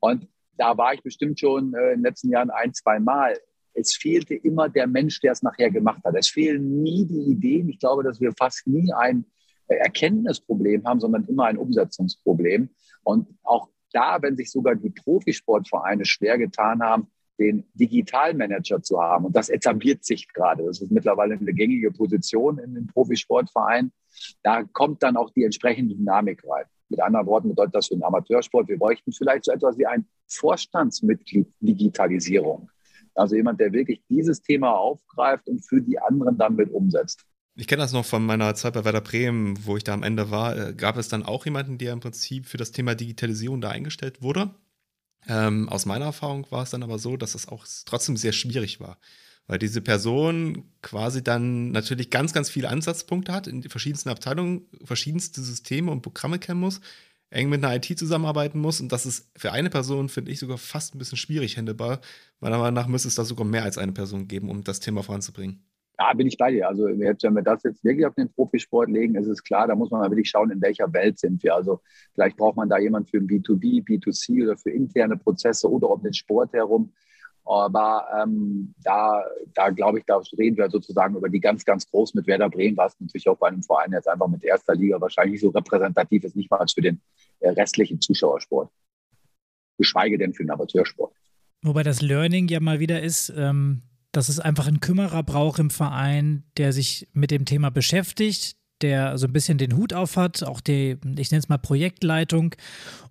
Und 0.00 0.28
da 0.56 0.76
war 0.76 0.94
ich 0.94 1.02
bestimmt 1.02 1.38
schon 1.38 1.74
äh, 1.74 1.92
in 1.92 1.98
den 1.98 2.02
letzten 2.02 2.30
Jahren 2.30 2.50
ein, 2.50 2.72
zwei 2.74 2.98
Mal. 2.98 3.38
Es 3.74 3.94
fehlte 3.94 4.34
immer 4.34 4.68
der 4.68 4.86
Mensch, 4.86 5.20
der 5.20 5.32
es 5.32 5.42
nachher 5.42 5.70
gemacht 5.70 6.02
hat. 6.04 6.14
Es 6.16 6.28
fehlen 6.28 6.82
nie 6.82 7.06
die 7.06 7.30
Ideen. 7.30 7.68
Ich 7.68 7.78
glaube, 7.78 8.02
dass 8.02 8.20
wir 8.20 8.32
fast 8.32 8.66
nie 8.66 8.92
ein 8.92 9.26
äh, 9.68 9.76
Erkenntnisproblem 9.76 10.84
haben, 10.84 11.00
sondern 11.00 11.24
immer 11.24 11.44
ein 11.44 11.58
Umsetzungsproblem. 11.58 12.70
Und 13.02 13.28
auch 13.42 13.68
da, 13.92 14.20
wenn 14.20 14.36
sich 14.36 14.50
sogar 14.50 14.74
die 14.74 14.90
Profisportvereine 14.90 16.04
schwer 16.04 16.38
getan 16.38 16.82
haben, 16.82 17.08
den 17.38 17.64
Digitalmanager 17.74 18.82
zu 18.82 19.00
haben. 19.00 19.26
Und 19.26 19.36
das 19.36 19.48
etabliert 19.48 20.04
sich 20.04 20.28
gerade. 20.32 20.64
Das 20.64 20.80
ist 20.80 20.90
mittlerweile 20.90 21.34
eine 21.34 21.52
gängige 21.52 21.90
Position 21.90 22.58
in 22.58 22.74
den 22.74 22.86
Profisportvereinen. 22.86 23.92
da 24.42 24.64
kommt 24.64 25.02
dann 25.02 25.16
auch 25.16 25.30
die 25.30 25.44
entsprechende 25.44 25.94
Dynamik 25.94 26.42
rein. 26.48 26.64
Mit 26.88 27.00
anderen 27.00 27.26
Worten 27.26 27.48
bedeutet 27.48 27.74
das 27.74 27.88
für 27.88 27.94
den 27.94 28.04
Amateursport, 28.04 28.68
wir 28.68 28.78
bräuchten 28.78 29.12
vielleicht 29.12 29.44
so 29.44 29.52
etwas 29.52 29.76
wie 29.78 29.86
ein 29.86 30.06
Vorstandsmitglied 30.28 31.48
Digitalisierung. 31.60 32.70
Also 33.14 33.34
jemand, 33.34 33.60
der 33.60 33.72
wirklich 33.72 34.02
dieses 34.08 34.42
Thema 34.42 34.72
aufgreift 34.72 35.48
und 35.48 35.64
für 35.66 35.80
die 35.80 35.98
anderen 35.98 36.36
dann 36.36 36.54
mit 36.54 36.70
umsetzt. 36.70 37.24
Ich 37.58 37.66
kenne 37.66 37.82
das 37.82 37.92
noch 37.92 38.04
von 38.04 38.24
meiner 38.24 38.54
Zeit 38.54 38.74
bei 38.74 38.84
Werder 38.84 39.00
Bremen, 39.00 39.58
wo 39.64 39.78
ich 39.78 39.84
da 39.84 39.94
am 39.94 40.02
Ende 40.02 40.30
war. 40.30 40.56
Äh, 40.56 40.74
gab 40.74 40.98
es 40.98 41.08
dann 41.08 41.22
auch 41.22 41.46
jemanden, 41.46 41.78
der 41.78 41.94
im 41.94 42.00
Prinzip 42.00 42.46
für 42.46 42.58
das 42.58 42.70
Thema 42.70 42.94
Digitalisierung 42.94 43.62
da 43.62 43.70
eingestellt 43.70 44.20
wurde? 44.20 44.54
Ähm, 45.26 45.68
aus 45.70 45.86
meiner 45.86 46.04
Erfahrung 46.04 46.46
war 46.50 46.62
es 46.62 46.70
dann 46.70 46.82
aber 46.82 46.98
so, 46.98 47.16
dass 47.16 47.34
es 47.34 47.48
auch 47.48 47.66
trotzdem 47.86 48.18
sehr 48.18 48.32
schwierig 48.32 48.78
war. 48.78 48.98
Weil 49.46 49.58
diese 49.58 49.80
Person 49.80 50.64
quasi 50.82 51.22
dann 51.22 51.70
natürlich 51.70 52.10
ganz, 52.10 52.32
ganz 52.32 52.50
viele 52.50 52.68
Ansatzpunkte 52.68 53.32
hat, 53.32 53.46
in 53.46 53.62
verschiedensten 53.62 54.08
Abteilungen, 54.08 54.66
verschiedenste 54.84 55.40
Systeme 55.40 55.92
und 55.92 56.02
Programme 56.02 56.38
kennen 56.38 56.60
muss, 56.60 56.80
eng 57.30 57.48
mit 57.48 57.64
einer 57.64 57.74
IT 57.76 57.98
zusammenarbeiten 57.98 58.58
muss. 58.58 58.80
Und 58.80 58.90
das 58.90 59.06
ist 59.06 59.30
für 59.36 59.52
eine 59.52 59.70
Person, 59.70 60.08
finde 60.08 60.32
ich, 60.32 60.40
sogar 60.40 60.58
fast 60.58 60.94
ein 60.94 60.98
bisschen 60.98 61.18
schwierig 61.18 61.56
handelbar. 61.56 62.00
Meiner 62.40 62.58
Meinung 62.58 62.74
nach 62.74 62.88
müsste 62.88 63.08
es 63.08 63.14
da 63.14 63.24
sogar 63.24 63.46
mehr 63.46 63.62
als 63.62 63.78
eine 63.78 63.92
Person 63.92 64.26
geben, 64.26 64.50
um 64.50 64.64
das 64.64 64.80
Thema 64.80 65.02
voranzubringen. 65.02 65.62
Ja, 65.98 66.12
bin 66.12 66.26
ich 66.26 66.36
bei 66.36 66.50
dir. 66.50 66.68
Also 66.68 66.84
wenn 66.84 66.98
wir 66.98 67.42
das 67.42 67.62
jetzt 67.62 67.82
wirklich 67.82 68.04
auf 68.04 68.14
den 68.14 68.30
Profisport 68.30 68.90
legen, 68.90 69.14
ist 69.14 69.28
es 69.28 69.42
klar, 69.42 69.66
da 69.66 69.74
muss 69.74 69.90
man 69.90 70.00
mal 70.00 70.10
wirklich 70.10 70.28
schauen, 70.28 70.50
in 70.50 70.60
welcher 70.60 70.92
Welt 70.92 71.18
sind 71.18 71.42
wir. 71.42 71.54
Also 71.54 71.80
vielleicht 72.14 72.36
braucht 72.36 72.56
man 72.56 72.68
da 72.68 72.78
jemand 72.78 73.08
für 73.08 73.18
B2B, 73.18 73.82
B2C 73.82 74.42
oder 74.42 74.58
für 74.58 74.70
interne 74.70 75.16
Prozesse 75.16 75.70
oder 75.70 75.88
um 75.88 76.02
den 76.02 76.12
Sport 76.12 76.52
herum. 76.52 76.92
Aber 77.46 78.06
ähm, 78.20 78.74
da, 78.82 79.24
da 79.54 79.70
glaube 79.70 80.00
ich, 80.00 80.04
da 80.04 80.20
reden 80.36 80.56
wir 80.56 80.68
sozusagen 80.68 81.14
über 81.14 81.28
die 81.28 81.40
ganz, 81.40 81.64
ganz 81.64 81.88
groß 81.88 82.14
mit 82.14 82.26
Werder 82.26 82.50
Bremen, 82.50 82.76
was 82.76 82.98
natürlich 82.98 83.28
auch 83.28 83.38
bei 83.38 83.48
einem 83.48 83.62
Verein 83.62 83.92
jetzt 83.92 84.08
einfach 84.08 84.26
mit 84.26 84.42
erster 84.42 84.74
Liga 84.74 85.00
wahrscheinlich 85.00 85.40
so 85.40 85.50
repräsentativ 85.50 86.24
ist, 86.24 86.34
nicht 86.34 86.50
mal 86.50 86.58
als 86.58 86.72
für 86.72 86.82
den 86.82 87.00
äh, 87.40 87.50
restlichen 87.50 88.00
Zuschauersport. 88.00 88.70
Geschweige 89.78 90.18
denn 90.18 90.34
für 90.34 90.42
den 90.42 90.50
Amateursport. 90.50 91.12
Wobei 91.62 91.82
das 91.82 92.02
Learning 92.02 92.48
ja 92.48 92.60
mal 92.60 92.80
wieder 92.80 93.00
ist, 93.00 93.32
ähm, 93.36 93.82
dass 94.10 94.28
es 94.28 94.40
einfach 94.40 94.66
einen 94.66 94.80
Kümmerer 94.80 95.22
braucht 95.22 95.58
im 95.58 95.70
Verein, 95.70 96.44
der 96.56 96.72
sich 96.72 97.06
mit 97.12 97.30
dem 97.30 97.44
Thema 97.44 97.70
beschäftigt, 97.70 98.56
der 98.82 99.18
so 99.18 99.26
ein 99.26 99.32
bisschen 99.32 99.58
den 99.58 99.76
Hut 99.76 99.92
auf 99.92 100.16
hat, 100.16 100.42
auch 100.42 100.60
die, 100.60 100.98
ich 101.16 101.30
nenne 101.30 101.40
es 101.40 101.48
mal 101.48 101.58
Projektleitung 101.58 102.54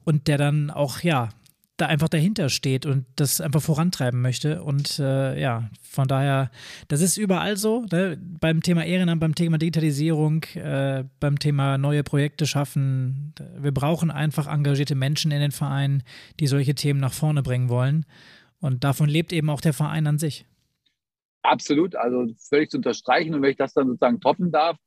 und 0.04 0.28
der 0.28 0.38
dann 0.38 0.72
auch, 0.72 1.02
ja, 1.02 1.30
da 1.78 1.88
einfach 1.88 2.08
dahinter 2.08 2.50
steht 2.50 2.86
und 2.86 3.06
das 3.18 3.42
einfach 3.42 3.62
vorantreiben 3.62 4.22
möchte. 4.22 4.64
Und 4.64 4.98
äh, 5.00 5.40
ja, 5.40 5.70
von 5.82 6.08
daher, 6.08 6.50
das 6.88 7.02
ist 7.02 7.18
überall 7.18 7.58
so. 7.58 7.86
Ne? 7.92 8.18
Beim 8.40 8.62
Thema 8.62 8.86
Ehrenamt, 8.86 9.20
beim 9.20 9.36
Thema 9.36 9.58
Digitalisierung, 9.58 10.44
äh, 10.56 11.04
beim 11.20 11.38
Thema 11.38 11.78
neue 11.78 12.04
Projekte 12.04 12.48
schaffen. 12.48 13.34
Wir 13.58 13.74
brauchen 13.74 14.10
einfach 14.10 14.48
engagierte 14.48 14.96
Menschen 14.96 15.32
in 15.32 15.42
den 15.42 15.52
Vereinen, 15.52 16.04
die 16.40 16.48
solche 16.48 16.76
Themen 16.76 17.02
nach 17.02 17.14
vorne 17.14 17.44
bringen 17.44 17.68
wollen. 17.68 18.06
Und 18.62 18.84
davon 18.84 19.10
lebt 19.10 19.34
eben 19.34 19.50
auch 19.50 19.62
der 19.62 19.74
Verein 19.74 20.08
an 20.08 20.18
sich. 20.18 20.46
Absolut, 21.42 21.96
also 21.96 22.26
völlig 22.38 22.72
zu 22.72 22.78
unterstreichen. 22.78 23.36
Und 23.36 23.42
wenn 23.42 23.52
ich 23.52 23.58
das 23.58 23.74
dann 23.74 23.88
sozusagen 23.88 24.22
toppen 24.22 24.52
darf, 24.52 24.78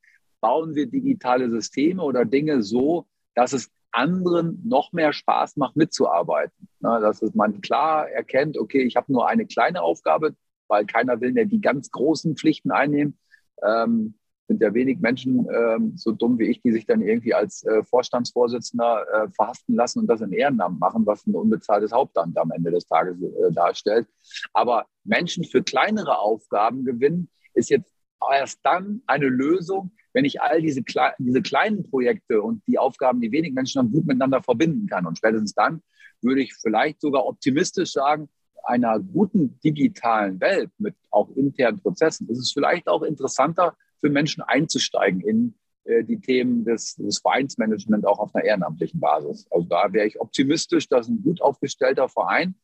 bauen 0.40 0.74
wir 0.74 0.86
digitale 0.86 1.50
Systeme 1.50 2.02
oder 2.02 2.24
Dinge 2.24 2.62
so, 2.62 3.06
dass 3.34 3.52
es 3.52 3.70
anderen 3.90 4.62
noch 4.66 4.92
mehr 4.92 5.12
Spaß 5.12 5.56
macht, 5.56 5.76
mitzuarbeiten. 5.76 6.67
Na, 6.80 7.00
dass 7.00 7.20
man 7.34 7.60
klar 7.60 8.08
erkennt, 8.08 8.56
okay, 8.56 8.82
ich 8.82 8.96
habe 8.96 9.12
nur 9.12 9.28
eine 9.28 9.46
kleine 9.46 9.82
Aufgabe, 9.82 10.34
weil 10.68 10.86
keiner 10.86 11.20
will 11.20 11.36
ja 11.36 11.44
die 11.44 11.60
ganz 11.60 11.90
großen 11.90 12.36
Pflichten 12.36 12.70
einnehmen. 12.70 13.18
Ähm, 13.62 14.14
sind 14.48 14.62
ja 14.62 14.72
wenig 14.72 14.98
Menschen 15.00 15.46
ähm, 15.54 15.92
so 15.96 16.10
dumm 16.10 16.38
wie 16.38 16.46
ich, 16.46 16.62
die 16.62 16.72
sich 16.72 16.86
dann 16.86 17.02
irgendwie 17.02 17.34
als 17.34 17.64
äh, 17.64 17.82
Vorstandsvorsitzender 17.84 19.06
äh, 19.12 19.28
verhaften 19.28 19.74
lassen 19.74 20.00
und 20.00 20.06
das 20.06 20.22
in 20.22 20.32
Ehrenamt 20.32 20.80
machen, 20.80 21.04
was 21.04 21.26
ein 21.26 21.34
unbezahltes 21.34 21.92
Hauptamt 21.92 22.38
am 22.38 22.50
Ende 22.50 22.70
des 22.70 22.86
Tages 22.86 23.20
äh, 23.20 23.52
darstellt. 23.52 24.08
Aber 24.54 24.86
Menschen 25.04 25.44
für 25.44 25.62
kleinere 25.62 26.18
Aufgaben 26.18 26.84
gewinnen, 26.84 27.28
ist 27.52 27.68
jetzt 27.68 27.92
erst 28.32 28.60
dann 28.62 29.02
eine 29.06 29.26
Lösung, 29.26 29.92
wenn 30.14 30.24
ich 30.24 30.40
all 30.40 30.62
diese, 30.62 30.82
diese 31.18 31.42
kleinen 31.42 31.88
Projekte 31.88 32.42
und 32.42 32.66
die 32.66 32.78
Aufgaben, 32.78 33.20
die 33.20 33.30
wenig 33.30 33.52
Menschen 33.52 33.80
haben, 33.80 33.92
gut 33.92 34.06
miteinander 34.06 34.42
verbinden 34.42 34.86
kann. 34.86 35.06
Und 35.06 35.18
spätestens 35.18 35.54
dann 35.54 35.82
würde 36.22 36.42
ich 36.42 36.54
vielleicht 36.54 37.00
sogar 37.00 37.26
optimistisch 37.26 37.92
sagen, 37.92 38.28
einer 38.64 39.00
guten 39.00 39.58
digitalen 39.60 40.40
Welt 40.40 40.70
mit 40.78 40.94
auch 41.10 41.30
internen 41.30 41.80
Prozessen 41.80 42.28
ist 42.28 42.38
es 42.38 42.52
vielleicht 42.52 42.88
auch 42.88 43.02
interessanter 43.02 43.76
für 44.00 44.10
Menschen 44.10 44.42
einzusteigen 44.42 45.20
in 45.22 45.54
äh, 45.84 46.04
die 46.04 46.20
Themen 46.20 46.64
des, 46.64 46.96
des 46.96 47.18
Vereinsmanagement 47.20 48.06
auch 48.06 48.18
auf 48.18 48.34
einer 48.34 48.44
ehrenamtlichen 48.44 49.00
Basis. 49.00 49.46
Also 49.50 49.66
da 49.68 49.92
wäre 49.92 50.06
ich 50.06 50.20
optimistisch, 50.20 50.88
dass 50.88 51.08
ein 51.08 51.22
gut 51.22 51.40
aufgestellter 51.40 52.08
Verein 52.08 52.54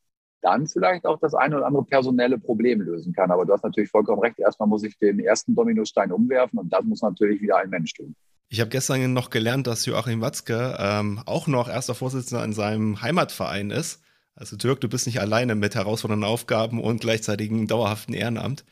dann 0.42 0.66
vielleicht 0.66 1.07
auch 1.07 1.18
das 1.18 1.35
eine 1.35 1.57
oder 1.57 1.66
andere 1.66 1.85
personelle 1.85 2.38
Problem 2.38 2.83
lösen 2.83 3.14
kann. 3.14 3.31
Aber 3.31 3.46
du 3.46 3.55
hast 3.55 3.64
natürlich 3.64 3.90
vollkommen 3.90 4.20
recht. 4.20 4.38
Erstmal 4.38 4.68
muss 4.68 4.85
ich 4.85 4.98
den 4.98 5.18
ersten 5.18 5.55
Dominostein 5.55 6.12
umwerfen 6.12 6.59
und 6.59 6.70
das 6.70 6.85
muss 6.85 7.00
natürlich 7.00 7.40
wieder 7.40 7.57
ein 7.57 7.70
Mensch 7.70 7.94
tun. 7.94 8.14
Ich 8.55 8.61
habe 8.61 8.71
gestern 8.71 9.12
noch 9.12 9.31
gelernt, 9.31 9.67
dass 9.67 9.85
Joachim 9.85 10.21
Watzke 10.21 10.77
ähm, 10.79 11.21
auch 11.27 11.49
noch 11.49 11.69
erster 11.69 11.97
Vorsitzender 11.97 12.45
in 12.45 12.53
seinem 12.53 13.03
Heimatverein 13.03 13.73
ist. 13.73 14.01
Also 14.37 14.57
Dirk, 14.57 14.81
du 14.81 14.88
bist 14.88 15.07
nicht 15.07 15.21
alleine 15.21 15.57
mit 15.57 15.75
herausfordernden 15.75 16.25
Aufgaben 16.31 16.81
und 16.81 17.01
gleichzeitigem 17.01 17.67
dauerhaften 17.67 18.14
Ehrenamt. 18.14 18.64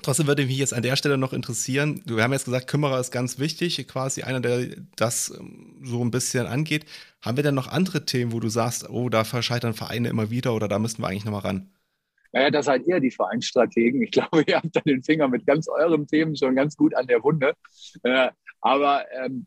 Trotzdem 0.00 0.28
würde 0.28 0.46
mich 0.46 0.56
jetzt 0.56 0.72
an 0.72 0.84
der 0.84 0.94
Stelle 0.94 1.18
noch 1.18 1.32
interessieren, 1.32 2.04
wir 2.06 2.22
haben 2.22 2.32
jetzt 2.32 2.44
gesagt, 2.44 2.68
Kümmerer 2.68 3.00
ist 3.00 3.10
ganz 3.10 3.40
wichtig, 3.40 3.84
quasi 3.88 4.22
einer, 4.22 4.38
der 4.38 4.76
das 4.94 5.36
ähm, 5.36 5.80
so 5.82 6.04
ein 6.04 6.12
bisschen 6.12 6.46
angeht. 6.46 6.86
Haben 7.20 7.36
wir 7.36 7.42
denn 7.42 7.56
noch 7.56 7.66
andere 7.66 8.04
Themen, 8.04 8.30
wo 8.30 8.38
du 8.38 8.48
sagst, 8.48 8.88
oh, 8.90 9.08
da 9.08 9.24
verscheitern 9.24 9.74
Vereine 9.74 10.08
immer 10.08 10.30
wieder 10.30 10.54
oder 10.54 10.68
da 10.68 10.78
müssten 10.78 11.02
wir 11.02 11.08
eigentlich 11.08 11.24
nochmal 11.24 11.40
ran? 11.40 11.68
Naja, 12.30 12.52
das 12.52 12.66
seid 12.66 12.86
ihr 12.86 13.00
die 13.00 13.10
Vereinsstrategen. 13.10 14.02
Ich 14.02 14.10
glaube, 14.12 14.44
ihr 14.46 14.54
habt 14.54 14.76
da 14.76 14.80
den 14.82 15.02
Finger 15.02 15.26
mit 15.26 15.46
ganz 15.46 15.66
euren 15.66 16.06
Themen 16.06 16.36
schon 16.36 16.54
ganz 16.54 16.76
gut 16.76 16.94
an 16.94 17.08
der 17.08 17.24
Wunde. 17.24 17.54
Aber 18.60 19.04
ähm, 19.12 19.46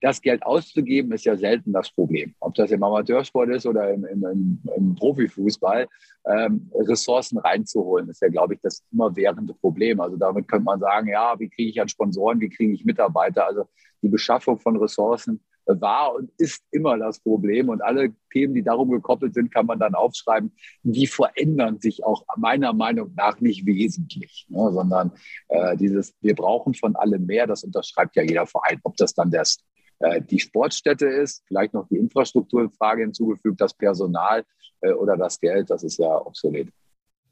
das 0.00 0.20
Geld 0.20 0.42
auszugeben, 0.44 1.12
ist 1.12 1.24
ja 1.24 1.36
selten 1.36 1.72
das 1.72 1.90
Problem. 1.90 2.34
Ob 2.40 2.54
das 2.54 2.70
im 2.70 2.82
Amateursport 2.82 3.48
ist 3.50 3.66
oder 3.66 3.92
im, 3.92 4.04
im, 4.04 4.60
im 4.76 4.94
Profifußball, 4.94 5.88
ähm, 6.26 6.70
Ressourcen 6.74 7.38
reinzuholen, 7.38 8.08
ist 8.08 8.20
ja, 8.20 8.28
glaube 8.28 8.54
ich, 8.54 8.60
das 8.60 8.84
immerwährende 8.92 9.54
Problem. 9.54 10.00
Also 10.00 10.16
damit 10.16 10.48
könnte 10.48 10.64
man 10.64 10.80
sagen, 10.80 11.08
ja, 11.08 11.34
wie 11.38 11.48
kriege 11.48 11.70
ich 11.70 11.80
an 11.80 11.88
Sponsoren, 11.88 12.40
wie 12.40 12.50
kriege 12.50 12.72
ich 12.72 12.84
Mitarbeiter? 12.84 13.46
Also 13.46 13.64
die 14.02 14.08
Beschaffung 14.08 14.58
von 14.58 14.76
Ressourcen 14.76 15.40
war 15.66 16.14
und 16.14 16.30
ist 16.38 16.62
immer 16.70 16.96
das 16.98 17.20
Problem. 17.20 17.68
Und 17.68 17.82
alle 17.82 18.14
Themen, 18.32 18.54
die 18.54 18.62
darum 18.62 18.90
gekoppelt 18.90 19.34
sind, 19.34 19.52
kann 19.52 19.66
man 19.66 19.78
dann 19.78 19.94
aufschreiben. 19.94 20.52
Die 20.82 21.06
verändern 21.06 21.80
sich 21.80 22.04
auch 22.04 22.24
meiner 22.36 22.72
Meinung 22.72 23.12
nach 23.16 23.40
nicht 23.40 23.66
wesentlich, 23.66 24.46
ne, 24.48 24.72
sondern 24.72 25.12
äh, 25.48 25.76
dieses, 25.76 26.14
wir 26.20 26.34
brauchen 26.34 26.74
von 26.74 26.96
allem 26.96 27.26
mehr, 27.26 27.46
das 27.46 27.64
unterschreibt 27.64 28.16
ja 28.16 28.22
jeder 28.22 28.46
Verein. 28.46 28.80
Ob 28.84 28.96
das 28.96 29.14
dann 29.14 29.30
das, 29.30 29.58
äh, 29.98 30.22
die 30.22 30.38
Sportstätte 30.38 31.06
ist, 31.06 31.42
vielleicht 31.46 31.74
noch 31.74 31.88
die 31.88 31.96
Infrastrukturfrage 31.96 33.02
hinzugefügt, 33.02 33.60
das 33.60 33.74
Personal 33.74 34.44
äh, 34.80 34.92
oder 34.92 35.16
das 35.16 35.40
Geld, 35.40 35.70
das 35.70 35.82
ist 35.82 35.98
ja 35.98 36.24
obsolet. 36.24 36.68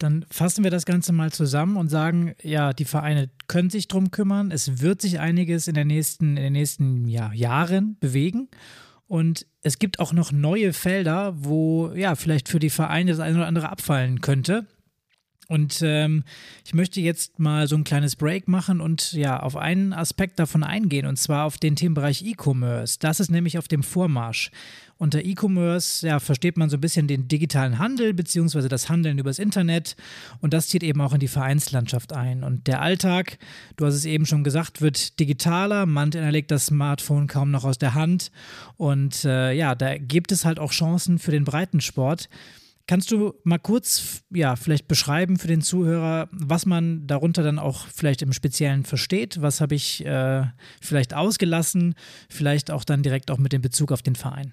Dann 0.05 0.27
fassen 0.31 0.65
wir 0.65 0.71
das 0.71 0.85
Ganze 0.85 1.15
mal 1.15 1.33
zusammen 1.33 1.79
und 1.79 1.89
sagen, 1.89 2.35
ja, 2.43 2.75
die 2.75 2.85
Vereine 2.85 3.31
können 3.49 3.71
sich 3.71 3.89
drum 3.89 4.11
kümmern. 4.11 4.51
Es 4.51 4.83
wird 4.83 5.01
sich 5.01 5.19
einiges 5.19 5.67
in, 5.67 5.75
der 5.75 5.87
nächsten, 5.87 6.37
in 6.37 6.43
den 6.43 6.53
nächsten 6.53 7.09
ja, 7.09 7.33
Jahren 7.33 7.97
bewegen. 8.01 8.49
Und 9.07 9.47
es 9.63 9.79
gibt 9.79 10.01
auch 10.01 10.13
noch 10.13 10.31
neue 10.31 10.75
Felder, 10.75 11.35
wo 11.39 11.91
ja 11.95 12.17
vielleicht 12.17 12.51
für 12.51 12.59
die 12.59 12.69
Vereine 12.69 13.13
das 13.13 13.21
eine 13.21 13.37
oder 13.37 13.47
andere 13.47 13.71
abfallen 13.71 14.21
könnte. 14.21 14.67
Und 15.49 15.81
ähm, 15.83 16.25
ich 16.67 16.75
möchte 16.75 17.01
jetzt 17.01 17.39
mal 17.39 17.67
so 17.67 17.75
ein 17.75 17.85
kleines 17.85 18.15
Break 18.15 18.47
machen 18.47 18.83
und 18.83 19.13
ja 19.13 19.41
auf 19.41 19.57
einen 19.57 19.95
Aspekt 19.95 20.39
davon 20.39 20.63
eingehen, 20.63 21.07
und 21.07 21.17
zwar 21.17 21.47
auf 21.47 21.57
den 21.57 21.77
Themenbereich 21.77 22.23
E-Commerce. 22.23 22.99
Das 22.99 23.21
ist 23.21 23.31
nämlich 23.31 23.57
auf 23.57 23.69
dem 23.69 23.83
Vormarsch. 23.83 24.51
Unter 24.97 25.25
E-Commerce 25.25 26.07
ja, 26.07 26.21
versteht 26.21 26.57
man 26.57 26.71
so 26.71 26.77
ein 26.77 26.81
bisschen 26.81 27.09
den 27.09 27.27
digitalen 27.27 27.79
Handel 27.79 28.15
beziehungsweise 28.15 28.69
das 28.69 28.89
Handeln 28.89 29.19
übers 29.19 29.39
Internet 29.39 29.97
und 30.41 30.55
das 30.55 30.69
zieht 30.69 30.83
eben 30.83 31.01
auch 31.01 31.13
in 31.13 31.21
die 31.21 31.29
Vereinslandschaft 31.29 32.13
ein. 32.13 32.45
Und 32.45 32.67
der 32.67 32.81
Alltag, 32.81 33.39
du 33.77 33.87
hast 33.87 33.95
es 33.95 34.05
eben 34.05 34.25
schon 34.25 34.45
gesagt, 34.45 34.81
wird 34.81 35.19
digitaler. 35.19 35.87
Man 35.87 36.11
legt 36.13 36.51
das 36.51 36.67
Smartphone 36.67 37.27
kaum 37.27 37.51
noch 37.51 37.65
aus 37.65 37.79
der 37.79 37.95
Hand 37.95 38.31
und 38.77 39.25
äh, 39.25 39.53
ja, 39.53 39.75
da 39.75 39.99
gibt 39.99 40.31
es 40.31 40.45
halt 40.45 40.59
auch 40.59 40.71
Chancen 40.71 41.19
für 41.19 41.33
den 41.33 41.45
Breitensport. 41.45 42.29
Kannst 42.87 43.11
du 43.11 43.33
mal 43.45 43.59
kurz, 43.59 44.23
ja, 44.31 44.57
vielleicht 44.57 44.89
beschreiben 44.89 45.39
für 45.39 45.49
den 45.49 45.63
Zuhörer, 45.63 46.29
was 46.33 46.67
man 46.67 47.07
darunter 47.07 47.43
dann 47.43 47.59
auch 47.59 47.87
vielleicht 47.87 48.21
im 48.21 48.35
Speziellen 48.35 48.85
versteht? 48.85 49.41
Was 49.41 49.63
habe 49.63 49.75
ich 49.75 50.05
äh, 50.05 50.45
vielleicht 50.83 51.15
ausgelassen? 51.15 51.95
Vielleicht 52.29 52.71
auch 52.71 52.85
dann 52.85 53.03
direkt 53.03 53.31
auch 53.31 53.39
mit 53.39 53.55
dem 53.55 53.63
Bezug 53.63 53.91
auf 53.91 54.03
den 54.03 54.17
Verein. 54.17 54.53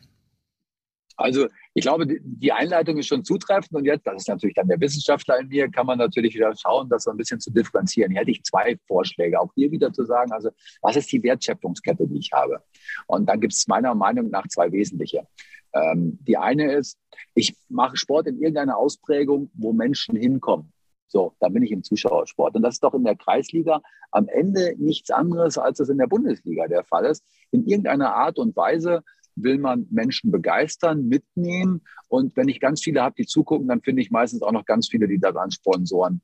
Also 1.21 1.47
ich 1.73 1.83
glaube, 1.83 2.05
die 2.07 2.51
Einleitung 2.51 2.97
ist 2.97 3.07
schon 3.07 3.23
zutreffend 3.23 3.73
und 3.73 3.85
jetzt, 3.85 4.05
das 4.05 4.21
ist 4.21 4.27
natürlich 4.27 4.55
dann 4.55 4.67
der 4.67 4.79
Wissenschaftler 4.79 5.39
in 5.39 5.47
mir, 5.47 5.69
kann 5.69 5.85
man 5.85 5.97
natürlich 5.97 6.35
wieder 6.35 6.53
schauen, 6.55 6.89
das 6.89 7.03
so 7.03 7.11
ein 7.11 7.17
bisschen 7.17 7.39
zu 7.39 7.51
differenzieren. 7.51 8.11
Hier 8.11 8.21
hätte 8.21 8.31
ich 8.31 8.43
zwei 8.43 8.77
Vorschläge, 8.87 9.39
auch 9.39 9.51
hier 9.55 9.71
wieder 9.71 9.93
zu 9.93 10.03
sagen, 10.05 10.31
also 10.31 10.49
was 10.81 10.95
ist 10.95 11.11
die 11.11 11.23
Wertschöpfungskette, 11.23 12.07
die 12.07 12.19
ich 12.19 12.31
habe? 12.33 12.61
Und 13.07 13.27
dann 13.27 13.39
gibt 13.39 13.53
es 13.53 13.67
meiner 13.67 13.95
Meinung 13.95 14.29
nach 14.29 14.47
zwei 14.47 14.71
wesentliche. 14.71 15.25
Ähm, 15.73 16.17
die 16.21 16.37
eine 16.37 16.73
ist, 16.73 16.97
ich 17.33 17.55
mache 17.69 17.97
Sport 17.97 18.27
in 18.27 18.39
irgendeiner 18.39 18.77
Ausprägung, 18.77 19.49
wo 19.53 19.73
Menschen 19.73 20.15
hinkommen. 20.15 20.73
So, 21.07 21.35
da 21.39 21.49
bin 21.49 21.63
ich 21.63 21.71
im 21.71 21.83
Zuschauersport. 21.83 22.55
Und 22.55 22.61
das 22.61 22.75
ist 22.75 22.83
doch 22.83 22.93
in 22.93 23.03
der 23.03 23.17
Kreisliga 23.17 23.81
am 24.11 24.27
Ende 24.29 24.75
nichts 24.77 25.11
anderes, 25.11 25.57
als 25.57 25.79
es 25.79 25.89
in 25.89 25.97
der 25.97 26.07
Bundesliga 26.07 26.67
der 26.67 26.85
Fall 26.85 27.05
ist. 27.05 27.25
In 27.51 27.67
irgendeiner 27.67 28.15
Art 28.15 28.39
und 28.39 28.55
Weise 28.55 29.03
will 29.35 29.57
man 29.57 29.87
Menschen 29.89 30.31
begeistern, 30.31 31.07
mitnehmen. 31.07 31.81
Und 32.07 32.35
wenn 32.35 32.49
ich 32.49 32.59
ganz 32.59 32.81
viele 32.81 33.01
habe, 33.01 33.15
die 33.17 33.25
zugucken, 33.25 33.67
dann 33.67 33.81
finde 33.81 34.01
ich 34.01 34.11
meistens 34.11 34.41
auch 34.41 34.51
noch 34.51 34.65
ganz 34.65 34.89
viele, 34.89 35.07
die 35.07 35.19
daran 35.19 35.51
Sponsoren 35.51 36.21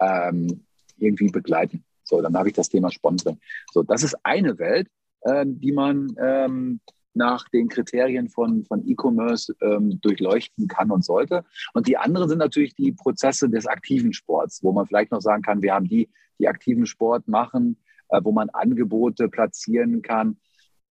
ähm, 0.00 0.64
irgendwie 0.98 1.28
begleiten. 1.28 1.84
So, 2.04 2.22
dann 2.22 2.36
habe 2.36 2.48
ich 2.48 2.54
das 2.54 2.68
Thema 2.68 2.90
Sponsoring. 2.90 3.38
So, 3.72 3.82
das 3.82 4.02
ist 4.02 4.16
eine 4.22 4.58
Welt, 4.58 4.88
ähm, 5.24 5.60
die 5.60 5.72
man 5.72 6.14
ähm, 6.20 6.80
nach 7.14 7.48
den 7.48 7.68
Kriterien 7.68 8.28
von, 8.28 8.64
von 8.64 8.86
E-Commerce 8.86 9.54
ähm, 9.60 10.00
durchleuchten 10.00 10.68
kann 10.68 10.90
und 10.90 11.04
sollte. 11.04 11.44
Und 11.72 11.88
die 11.88 11.96
andere 11.96 12.28
sind 12.28 12.38
natürlich 12.38 12.74
die 12.74 12.92
Prozesse 12.92 13.48
des 13.48 13.66
aktiven 13.66 14.12
Sports, 14.12 14.62
wo 14.62 14.72
man 14.72 14.86
vielleicht 14.86 15.10
noch 15.10 15.22
sagen 15.22 15.42
kann, 15.42 15.62
wir 15.62 15.74
haben 15.74 15.88
die, 15.88 16.10
die 16.38 16.48
aktiven 16.48 16.86
Sport 16.86 17.26
machen, 17.26 17.78
äh, 18.10 18.20
wo 18.22 18.32
man 18.32 18.50
Angebote 18.50 19.28
platzieren 19.28 20.02
kann, 20.02 20.36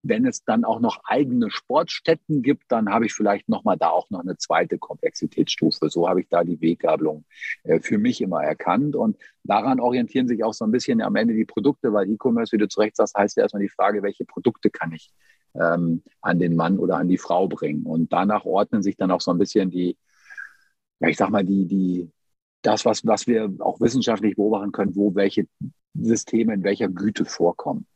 wenn 0.03 0.27
es 0.27 0.45
dann 0.45 0.65
auch 0.65 0.81
noch 0.81 1.01
eigene 1.05 1.51
Sportstätten 1.51 2.43
gibt, 2.43 2.65
dann 2.69 2.91
habe 2.91 3.07
ich 3.07 3.15
vielleicht 3.15 3.49
noch 3.49 3.65
mal 3.65 3.77
da 3.77 3.91
auch 3.91 4.11
noch 4.11 4.21
eine 4.21 4.37
zweite 4.37 4.79
Komplexitätsstufe. 4.79 5.89
So 5.91 6.09
habe 6.09 6.21
ich 6.21 6.29
da 6.29 6.43
die 6.43 6.61
Weggabelung 6.61 7.25
äh, 7.63 7.81
für 7.81 7.99
mich 7.99 8.21
immer 8.21 8.43
erkannt. 8.43 8.97
Und 8.97 9.17
daran 9.45 9.81
orientieren 9.81 10.27
sich 10.27 10.43
auch 10.43 10.55
so 10.55 10.65
ein 10.65 10.73
bisschen 10.73 11.01
am 11.03 11.17
Ende 11.17 11.35
die 11.35 11.45
Produkte, 11.45 11.93
weil 11.93 12.11
E-Commerce, 12.11 12.53
wie 12.53 12.59
du 12.59 12.69
zu 12.69 12.81
Recht 12.81 12.97
sagst, 12.97 13.15
heißt 13.17 13.37
ja 13.37 13.45
erstmal 13.45 13.63
die 13.63 13.69
Frage, 13.69 14.03
welche 14.03 14.25
Produkte 14.25 14.71
kann 14.71 14.93
ich 14.93 15.13
ähm, 15.55 16.03
an 16.21 16.39
den 16.39 16.57
Mann 16.57 16.79
oder 16.79 16.97
an 16.97 17.09
die 17.09 17.19
Frau 17.19 17.47
bringen. 17.47 17.85
Und 17.85 18.13
danach 18.13 18.45
ordnen 18.45 18.83
sich 18.83 18.97
dann 18.97 19.13
auch 19.13 19.21
so 19.21 19.31
ein 19.31 19.39
bisschen 19.39 19.71
die, 19.71 19.97
ja, 21.01 21.09
ich 21.09 21.17
sag 21.17 21.31
mal, 21.31 21.45
die, 21.45 21.67
die, 21.67 22.11
das, 22.63 22.85
was, 22.85 23.07
was 23.07 23.27
wir 23.27 23.53
auch 23.61 23.81
wissenschaftlich 23.81 24.37
beobachten 24.37 24.73
können, 24.73 24.97
wo 24.97 25.15
welche 25.15 25.47
Systeme 25.95 26.55
in 26.55 26.65
welcher 26.65 26.89
Güte 26.89 27.25
vorkommen. 27.25 27.87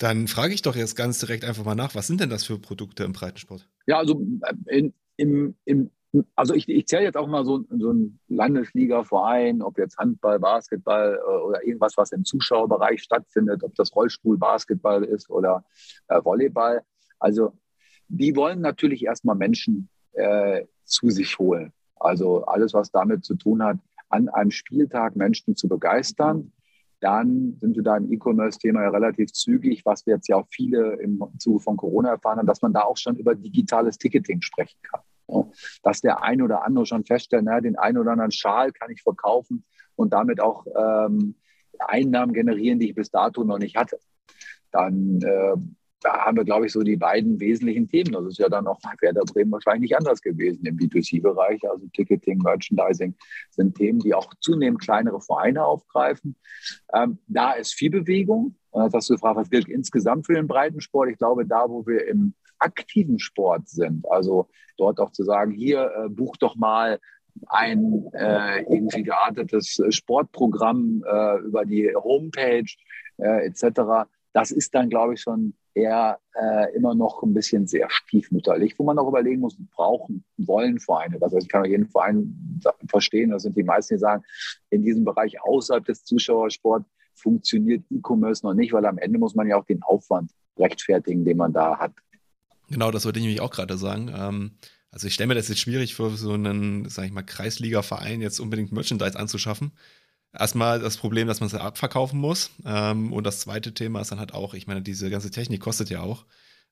Dann 0.00 0.28
frage 0.28 0.54
ich 0.54 0.62
doch 0.62 0.76
jetzt 0.76 0.96
ganz 0.96 1.18
direkt 1.20 1.44
einfach 1.44 1.62
mal 1.62 1.74
nach, 1.74 1.94
was 1.94 2.06
sind 2.06 2.22
denn 2.22 2.30
das 2.30 2.44
für 2.44 2.58
Produkte 2.58 3.04
im 3.04 3.12
Breitensport? 3.12 3.68
Ja, 3.86 3.98
also 3.98 4.26
äh, 4.42 4.78
in, 4.78 4.94
im, 5.16 5.54
im, 5.66 5.90
also 6.34 6.54
ich, 6.54 6.66
ich 6.70 6.86
zähle 6.86 7.02
jetzt 7.02 7.18
auch 7.18 7.26
mal 7.26 7.44
so, 7.44 7.66
so 7.68 7.90
einen 7.90 8.18
Landesliga-Verein, 8.28 9.60
ob 9.60 9.76
jetzt 9.76 9.98
Handball, 9.98 10.38
Basketball 10.38 11.20
äh, 11.22 11.42
oder 11.42 11.66
irgendwas, 11.66 11.98
was 11.98 12.12
im 12.12 12.24
Zuschauerbereich 12.24 13.02
stattfindet, 13.02 13.62
ob 13.62 13.74
das 13.74 13.94
Rollstuhl-Basketball 13.94 15.04
ist 15.04 15.28
oder 15.28 15.64
äh, 16.08 16.24
Volleyball. 16.24 16.80
Also 17.18 17.52
die 18.08 18.34
wollen 18.34 18.62
natürlich 18.62 19.04
erstmal 19.04 19.36
Menschen 19.36 19.90
äh, 20.12 20.64
zu 20.84 21.10
sich 21.10 21.38
holen. 21.38 21.74
Also 21.96 22.46
alles, 22.46 22.72
was 22.72 22.90
damit 22.90 23.26
zu 23.26 23.34
tun 23.34 23.62
hat, 23.62 23.76
an 24.08 24.30
einem 24.30 24.50
Spieltag 24.50 25.14
Menschen 25.14 25.56
zu 25.56 25.68
begeistern 25.68 26.52
dann 27.00 27.56
sind 27.58 27.76
wir 27.76 27.82
da 27.82 27.96
im 27.96 28.12
E-Commerce-Thema 28.12 28.82
ja 28.82 28.90
relativ 28.90 29.32
zügig, 29.32 29.84
was 29.84 30.06
wir 30.06 30.14
jetzt 30.14 30.28
ja 30.28 30.36
auch 30.36 30.46
viele 30.50 30.94
im 31.00 31.22
Zuge 31.38 31.60
von 31.60 31.76
Corona 31.76 32.10
erfahren 32.10 32.38
haben, 32.38 32.46
dass 32.46 32.62
man 32.62 32.72
da 32.72 32.82
auch 32.82 32.96
schon 32.96 33.16
über 33.16 33.34
digitales 33.34 33.98
Ticketing 33.98 34.42
sprechen 34.42 34.78
kann. 34.82 35.00
Dass 35.82 36.00
der 36.00 36.22
ein 36.22 36.42
oder 36.42 36.64
andere 36.64 36.86
schon 36.86 37.04
feststellt, 37.04 37.44
naja, 37.44 37.60
den 37.60 37.78
einen 37.78 37.98
oder 37.98 38.12
anderen 38.12 38.32
Schal 38.32 38.72
kann 38.72 38.90
ich 38.90 39.02
verkaufen 39.02 39.64
und 39.96 40.12
damit 40.12 40.40
auch 40.40 40.66
ähm, 40.76 41.36
Einnahmen 41.78 42.32
generieren, 42.32 42.78
die 42.78 42.90
ich 42.90 42.94
bis 42.94 43.10
dato 43.10 43.44
noch 43.44 43.58
nicht 43.58 43.76
hatte. 43.76 43.98
Dann 44.70 45.20
äh, 45.22 45.56
da 46.00 46.24
haben 46.24 46.36
wir, 46.36 46.44
glaube 46.44 46.66
ich, 46.66 46.72
so 46.72 46.82
die 46.82 46.96
beiden 46.96 47.40
wesentlichen 47.40 47.88
Themen. 47.88 48.12
Das 48.12 48.24
ist 48.26 48.38
ja 48.38 48.48
dann 48.48 48.66
auch 48.66 48.80
bei 48.80 48.92
Werder 49.00 49.22
Bremen 49.22 49.52
wahrscheinlich 49.52 49.90
nicht 49.90 49.96
anders 49.96 50.22
gewesen 50.22 50.64
im 50.64 50.76
B2C-Bereich. 50.76 51.68
Also 51.68 51.86
Ticketing, 51.88 52.38
Merchandising 52.38 53.14
sind 53.50 53.76
Themen, 53.76 54.00
die 54.00 54.14
auch 54.14 54.32
zunehmend 54.40 54.80
kleinere 54.80 55.20
Vereine 55.20 55.64
aufgreifen. 55.64 56.36
Ähm, 56.94 57.18
da 57.26 57.52
ist 57.52 57.74
viel 57.74 57.90
Bewegung. 57.90 58.56
Und 58.70 58.84
jetzt 58.84 58.94
hast 58.94 59.10
du 59.10 59.14
gefragt, 59.14 59.36
was 59.36 59.50
gilt 59.50 59.68
insgesamt 59.68 60.26
für 60.26 60.34
den 60.34 60.46
Breitensport? 60.46 61.10
Ich 61.10 61.18
glaube, 61.18 61.46
da, 61.46 61.68
wo 61.68 61.86
wir 61.86 62.06
im 62.06 62.34
aktiven 62.58 63.18
Sport 63.18 63.68
sind, 63.68 64.10
also 64.10 64.48
dort 64.76 65.00
auch 65.00 65.12
zu 65.12 65.24
sagen, 65.24 65.52
hier 65.52 65.90
äh, 65.96 66.08
buch 66.08 66.36
doch 66.36 66.56
mal 66.56 66.98
ein 67.46 68.06
äh, 68.12 68.62
irgendwie 68.62 69.02
geartetes 69.02 69.80
Sportprogramm 69.90 71.04
äh, 71.06 71.38
über 71.40 71.64
die 71.64 71.94
Homepage 71.94 72.70
äh, 73.18 73.46
etc. 73.46 74.08
Das 74.32 74.50
ist 74.50 74.74
dann, 74.74 74.88
glaube 74.88 75.14
ich, 75.14 75.20
schon 75.20 75.54
eher 75.74 76.18
äh, 76.34 76.74
immer 76.74 76.94
noch 76.94 77.22
ein 77.22 77.32
bisschen 77.32 77.66
sehr 77.66 77.88
stiefmütterlich, 77.90 78.78
wo 78.78 78.84
man 78.84 78.98
auch 78.98 79.08
überlegen 79.08 79.40
muss, 79.40 79.56
brauchen, 79.70 80.24
wollen 80.36 80.78
Vereine. 80.78 81.18
Also 81.20 81.38
ich 81.38 81.48
kann 81.48 81.62
auch 81.62 81.66
jeden 81.66 81.88
Verein 81.88 82.60
verstehen, 82.88 83.30
das 83.30 83.42
sind 83.42 83.56
die 83.56 83.62
meisten, 83.62 83.94
die 83.94 84.00
sagen, 84.00 84.24
in 84.70 84.82
diesem 84.82 85.04
Bereich 85.04 85.40
außerhalb 85.42 85.84
des 85.84 86.04
Zuschauersports 86.04 86.88
funktioniert 87.14 87.84
E-Commerce 87.90 88.44
noch 88.44 88.54
nicht, 88.54 88.72
weil 88.72 88.86
am 88.86 88.98
Ende 88.98 89.18
muss 89.18 89.34
man 89.34 89.46
ja 89.46 89.56
auch 89.56 89.66
den 89.66 89.82
Aufwand 89.82 90.30
rechtfertigen, 90.58 91.24
den 91.24 91.36
man 91.36 91.52
da 91.52 91.78
hat. 91.78 91.92
Genau, 92.68 92.90
das 92.90 93.04
wollte 93.04 93.18
ich 93.18 93.24
nämlich 93.24 93.40
auch 93.40 93.50
gerade 93.50 93.76
sagen. 93.76 94.10
Ähm, 94.14 94.52
also 94.90 95.06
ich 95.06 95.14
stelle 95.14 95.28
mir 95.28 95.34
das 95.34 95.48
jetzt 95.48 95.60
schwierig 95.60 95.94
vor, 95.94 96.10
so 96.10 96.32
einen, 96.32 96.88
sag 96.88 97.04
ich 97.04 97.12
mal, 97.12 97.22
Kreisliga-Verein 97.22 98.20
jetzt 98.20 98.40
unbedingt 98.40 98.72
Merchandise 98.72 99.18
anzuschaffen 99.18 99.72
erstmal 100.32 100.80
das 100.80 100.96
Problem, 100.96 101.26
dass 101.28 101.40
man 101.40 101.48
es 101.48 101.54
abverkaufen 101.54 102.18
muss. 102.18 102.50
Ähm, 102.64 103.12
und 103.12 103.24
das 103.24 103.40
zweite 103.40 103.74
Thema 103.74 104.00
ist 104.00 104.10
dann 104.10 104.18
halt 104.18 104.34
auch, 104.34 104.54
ich 104.54 104.66
meine, 104.66 104.82
diese 104.82 105.10
ganze 105.10 105.30
Technik 105.30 105.60
kostet 105.60 105.90
ja 105.90 106.00
auch. 106.00 106.24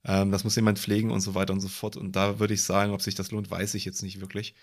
Ähm, 0.04 0.30
das 0.30 0.44
muss 0.44 0.56
jemand 0.56 0.78
pflegen 0.78 1.10
und 1.10 1.20
so 1.20 1.34
weiter 1.34 1.52
und 1.52 1.60
so 1.60 1.68
fort. 1.68 1.96
Und 1.96 2.16
da 2.16 2.38
würde 2.38 2.54
ich 2.54 2.62
sagen, 2.62 2.92
ob 2.92 3.02
sich 3.02 3.14
das 3.14 3.30
lohnt, 3.30 3.50
weiß 3.50 3.74
ich 3.74 3.84
jetzt 3.84 4.02
nicht 4.02 4.20
wirklich. 4.20 4.54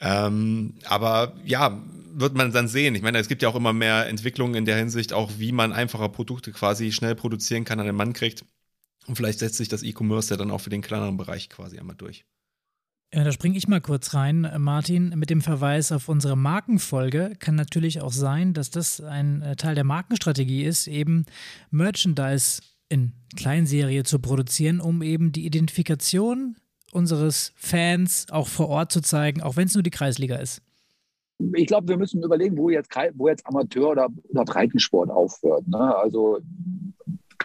Ähm, 0.00 0.74
aber 0.84 1.36
ja, 1.44 1.80
wird 2.12 2.34
man 2.34 2.52
dann 2.52 2.66
sehen. 2.68 2.94
Ich 2.96 3.02
meine, 3.02 3.18
es 3.18 3.28
gibt 3.28 3.42
ja 3.42 3.48
auch 3.48 3.54
immer 3.54 3.72
mehr 3.72 4.08
Entwicklungen 4.08 4.56
in 4.56 4.64
der 4.64 4.76
Hinsicht, 4.76 5.12
auch 5.12 5.30
wie 5.38 5.52
man 5.52 5.72
einfacher 5.72 6.08
Produkte 6.08 6.50
quasi 6.50 6.90
schnell 6.90 7.14
produzieren 7.14 7.64
kann, 7.64 7.78
an 7.78 7.86
den 7.86 7.94
Mann 7.94 8.12
kriegt. 8.12 8.44
Und 9.06 9.16
vielleicht 9.16 9.38
setzt 9.38 9.56
sich 9.56 9.68
das 9.68 9.82
E-Commerce 9.82 10.30
ja 10.30 10.36
dann 10.36 10.50
auch 10.50 10.60
für 10.60 10.70
den 10.70 10.82
kleineren 10.82 11.16
Bereich 11.16 11.48
quasi 11.48 11.78
einmal 11.78 11.96
durch. 11.96 12.24
Ja, 13.14 13.24
da 13.24 13.32
springe 13.32 13.58
ich 13.58 13.68
mal 13.68 13.82
kurz 13.82 14.14
rein, 14.14 14.50
Martin. 14.56 15.10
Mit 15.16 15.28
dem 15.28 15.42
Verweis 15.42 15.92
auf 15.92 16.08
unsere 16.08 16.34
Markenfolge 16.34 17.34
kann 17.38 17.56
natürlich 17.56 18.00
auch 18.00 18.12
sein, 18.12 18.54
dass 18.54 18.70
das 18.70 19.02
ein 19.02 19.42
äh, 19.42 19.54
Teil 19.54 19.74
der 19.74 19.84
Markenstrategie 19.84 20.64
ist, 20.64 20.86
eben 20.86 21.26
Merchandise 21.70 22.62
in 22.88 23.12
Kleinserie 23.36 24.04
zu 24.04 24.18
produzieren, 24.18 24.80
um 24.80 25.02
eben 25.02 25.30
die 25.30 25.44
Identifikation 25.44 26.56
unseres 26.90 27.52
Fans 27.56 28.26
auch 28.30 28.48
vor 28.48 28.70
Ort 28.70 28.92
zu 28.92 29.02
zeigen, 29.02 29.42
auch 29.42 29.56
wenn 29.56 29.66
es 29.66 29.74
nur 29.74 29.82
die 29.82 29.90
Kreisliga 29.90 30.36
ist. 30.36 30.62
Ich 31.54 31.66
glaube, 31.66 31.88
wir 31.88 31.98
müssen 31.98 32.22
überlegen, 32.22 32.56
wo 32.56 32.70
jetzt, 32.70 32.90
wo 33.14 33.28
jetzt 33.28 33.46
Amateur 33.46 33.90
oder, 33.90 34.08
oder 34.30 34.44
Breitensport 34.44 35.10
aufhört. 35.10 35.68
Ne? 35.68 35.96
Also 35.96 36.38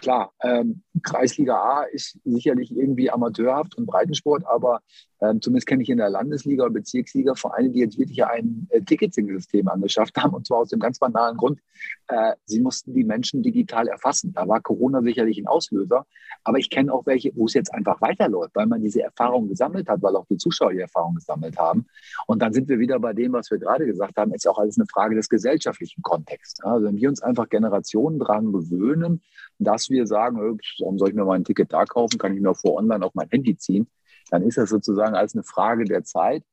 klar, 0.00 0.32
ähm, 0.42 0.82
Kreisliga 1.02 1.56
A 1.56 1.82
ist 1.84 2.18
sicherlich 2.24 2.74
irgendwie 2.74 3.10
amateurhaft 3.10 3.76
und 3.76 3.86
Breitensport, 3.86 4.44
aber 4.46 4.80
ähm, 5.20 5.40
zumindest 5.40 5.66
kenne 5.66 5.82
ich 5.82 5.90
in 5.90 5.98
der 5.98 6.10
Landesliga 6.10 6.64
oder 6.64 6.74
Bezirksliga 6.74 7.34
Vereine, 7.34 7.70
die 7.70 7.80
jetzt 7.80 7.98
wirklich 7.98 8.24
ein 8.24 8.66
äh, 8.70 8.80
Ticketing-System 8.82 9.68
angeschafft 9.68 10.16
haben 10.16 10.34
und 10.34 10.46
zwar 10.46 10.58
aus 10.58 10.68
dem 10.68 10.80
ganz 10.80 10.98
banalen 10.98 11.36
Grund, 11.36 11.60
äh, 12.08 12.34
sie 12.44 12.60
mussten 12.60 12.94
die 12.94 13.04
Menschen 13.04 13.42
digital 13.42 13.88
erfassen. 13.88 14.32
Da 14.32 14.46
war 14.46 14.60
Corona 14.60 15.02
sicherlich 15.02 15.38
ein 15.38 15.46
Auslöser, 15.46 16.06
aber 16.44 16.58
ich 16.58 16.70
kenne 16.70 16.92
auch 16.92 17.06
welche, 17.06 17.32
wo 17.34 17.46
es 17.46 17.54
jetzt 17.54 17.72
einfach 17.74 18.00
weiterläuft, 18.00 18.54
weil 18.54 18.66
man 18.66 18.82
diese 18.82 19.02
Erfahrung 19.02 19.48
gesammelt 19.48 19.88
hat, 19.88 20.02
weil 20.02 20.16
auch 20.16 20.26
die 20.26 20.36
Zuschauer 20.36 20.72
die 20.72 20.80
Erfahrung 20.80 21.14
gesammelt 21.14 21.58
haben. 21.58 21.86
Und 22.26 22.40
dann 22.42 22.52
sind 22.52 22.68
wir 22.68 22.78
wieder 22.78 22.98
bei 23.00 23.12
dem, 23.12 23.32
was 23.32 23.50
wir 23.50 23.58
gerade 23.58 23.86
gesagt 23.86 24.16
haben, 24.16 24.32
ist 24.32 24.46
auch 24.48 24.58
alles 24.58 24.78
eine 24.78 24.86
Frage 24.86 25.14
des 25.14 25.28
gesellschaftlichen 25.28 26.02
Kontexts. 26.02 26.62
Also 26.62 26.86
wenn 26.86 26.96
wir 26.96 27.08
uns 27.08 27.22
einfach 27.22 27.48
Generationen 27.48 28.18
dran 28.18 28.52
gewöhnen, 28.52 29.22
dass 29.58 29.90
wir 29.90 30.06
sagen, 30.06 30.38
warum 30.38 30.98
soll 30.98 31.08
ich 31.10 31.14
mir 31.14 31.24
mal 31.24 31.34
ein 31.34 31.44
Ticket 31.44 31.72
da 31.72 31.84
kaufen, 31.84 32.18
kann 32.18 32.34
ich 32.34 32.40
mir 32.40 32.54
vor 32.54 32.76
online 32.76 33.04
auf 33.04 33.14
mein 33.14 33.28
Handy 33.28 33.56
ziehen, 33.56 33.88
dann 34.30 34.42
ist 34.42 34.58
das 34.58 34.70
sozusagen 34.70 35.14
als 35.14 35.34
eine 35.34 35.42
Frage 35.42 35.84
der 35.84 36.04
Zeit, 36.04 36.44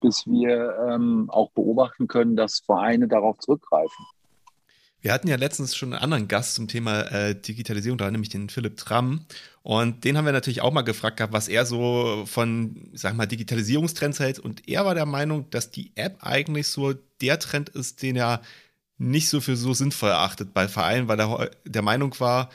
bis 0.00 0.26
wir 0.26 0.76
ähm, 0.88 1.28
auch 1.30 1.50
beobachten 1.52 2.06
können, 2.06 2.36
dass 2.36 2.60
Vereine 2.60 3.08
darauf 3.08 3.38
zurückgreifen. 3.38 4.04
Wir 5.04 5.12
hatten 5.12 5.28
ja 5.28 5.36
letztens 5.36 5.76
schon 5.76 5.92
einen 5.92 6.02
anderen 6.02 6.28
Gast 6.28 6.54
zum 6.54 6.66
Thema 6.66 7.02
äh, 7.12 7.38
Digitalisierung 7.38 7.98
da, 7.98 8.10
nämlich 8.10 8.30
den 8.30 8.48
Philipp 8.48 8.78
Tramm. 8.78 9.26
Und 9.62 10.04
den 10.04 10.16
haben 10.16 10.24
wir 10.24 10.32
natürlich 10.32 10.62
auch 10.62 10.72
mal 10.72 10.80
gefragt 10.80 11.18
gehabt, 11.18 11.34
was 11.34 11.48
er 11.48 11.66
so 11.66 12.24
von, 12.26 12.88
sag 12.94 13.14
mal, 13.14 13.26
Digitalisierungstrends 13.26 14.18
hält. 14.18 14.38
Und 14.38 14.66
er 14.66 14.86
war 14.86 14.94
der 14.94 15.04
Meinung, 15.04 15.50
dass 15.50 15.70
die 15.70 15.92
App 15.94 16.16
eigentlich 16.20 16.68
so 16.68 16.94
der 17.20 17.38
Trend 17.38 17.68
ist, 17.68 18.02
den 18.02 18.16
er 18.16 18.40
nicht 18.96 19.28
so 19.28 19.40
für 19.40 19.56
so 19.56 19.72
sinnvoll 19.74 20.10
erachtet 20.10 20.54
bei 20.54 20.68
Vereinen, 20.68 21.08
weil 21.08 21.20
er 21.20 21.50
der 21.64 21.82
Meinung 21.82 22.18
war, 22.20 22.50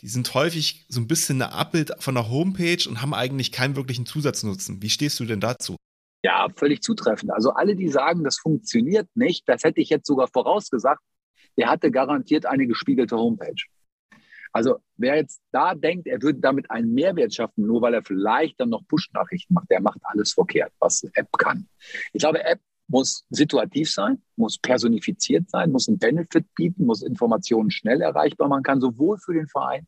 die 0.00 0.08
sind 0.08 0.34
häufig 0.34 0.84
so 0.88 1.00
ein 1.00 1.08
bisschen 1.08 1.40
ein 1.40 1.50
Abbild 1.50 1.92
von 1.98 2.14
der 2.14 2.28
Homepage 2.28 2.88
und 2.88 3.00
haben 3.00 3.14
eigentlich 3.14 3.52
keinen 3.52 3.76
wirklichen 3.76 4.06
Zusatznutzen. 4.06 4.82
Wie 4.82 4.90
stehst 4.90 5.18
du 5.20 5.24
denn 5.24 5.40
dazu? 5.40 5.76
Ja, 6.22 6.48
völlig 6.56 6.82
zutreffend. 6.82 7.32
Also 7.32 7.52
alle, 7.52 7.76
die 7.76 7.88
sagen, 7.88 8.24
das 8.24 8.38
funktioniert 8.38 9.08
nicht, 9.14 9.48
das 9.48 9.62
hätte 9.62 9.80
ich 9.80 9.90
jetzt 9.90 10.06
sogar 10.06 10.28
vorausgesagt, 10.28 11.00
der 11.56 11.68
hatte 11.68 11.90
garantiert 11.90 12.46
eine 12.46 12.66
gespiegelte 12.66 13.16
Homepage. 13.16 13.62
Also 14.52 14.76
wer 14.96 15.16
jetzt 15.16 15.40
da 15.52 15.74
denkt, 15.74 16.06
er 16.06 16.22
würde 16.22 16.38
damit 16.38 16.70
einen 16.70 16.94
Mehrwert 16.94 17.34
schaffen, 17.34 17.66
nur 17.66 17.82
weil 17.82 17.94
er 17.94 18.04
vielleicht 18.04 18.60
dann 18.60 18.70
noch 18.70 18.86
Push-Nachrichten 18.86 19.52
macht, 19.52 19.70
der 19.70 19.80
macht 19.80 19.98
alles 20.02 20.32
verkehrt, 20.32 20.72
was 20.78 21.02
App 21.14 21.28
kann. 21.36 21.68
Ich 22.12 22.20
glaube, 22.20 22.44
App 22.44 22.60
muss 22.86 23.24
situativ 23.30 23.90
sein, 23.90 24.22
muss 24.36 24.58
personifiziert 24.58 25.48
sein, 25.50 25.72
muss 25.72 25.88
einen 25.88 25.98
Benefit 25.98 26.46
bieten, 26.54 26.86
muss 26.86 27.02
Informationen 27.02 27.70
schnell 27.70 28.00
erreichbar 28.00 28.48
machen 28.48 28.62
kann, 28.62 28.80
sowohl 28.80 29.18
für 29.18 29.34
den 29.34 29.48
Verein 29.48 29.86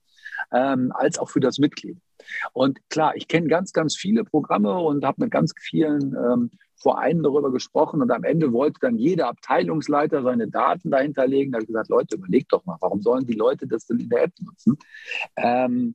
ähm, 0.52 0.92
als 0.94 1.18
auch 1.18 1.30
für 1.30 1.40
das 1.40 1.58
Mitglied. 1.58 1.98
Und 2.52 2.78
klar, 2.88 3.14
ich 3.16 3.28
kenne 3.28 3.48
ganz, 3.48 3.72
ganz 3.72 3.96
viele 3.96 4.24
Programme 4.24 4.74
und 4.78 5.04
habe 5.04 5.22
mit 5.22 5.30
ganz 5.30 5.52
vielen 5.58 6.14
ähm, 6.14 6.50
Vereinen 6.76 7.22
darüber 7.22 7.50
gesprochen 7.50 8.02
und 8.02 8.10
am 8.10 8.24
Ende 8.24 8.52
wollte 8.52 8.80
dann 8.80 8.96
jeder 8.96 9.28
Abteilungsleiter 9.28 10.22
seine 10.22 10.48
Daten 10.48 10.90
dahinterlegen. 10.90 11.52
Da 11.52 11.56
habe 11.56 11.64
ich 11.64 11.68
gesagt, 11.68 11.88
Leute, 11.88 12.16
überlegt 12.16 12.52
doch 12.52 12.64
mal, 12.64 12.76
warum 12.80 13.00
sollen 13.00 13.26
die 13.26 13.34
Leute 13.34 13.66
das 13.66 13.86
denn 13.86 13.98
in 13.98 14.08
der 14.08 14.24
App 14.24 14.32
nutzen? 14.40 14.76
Ähm, 15.36 15.94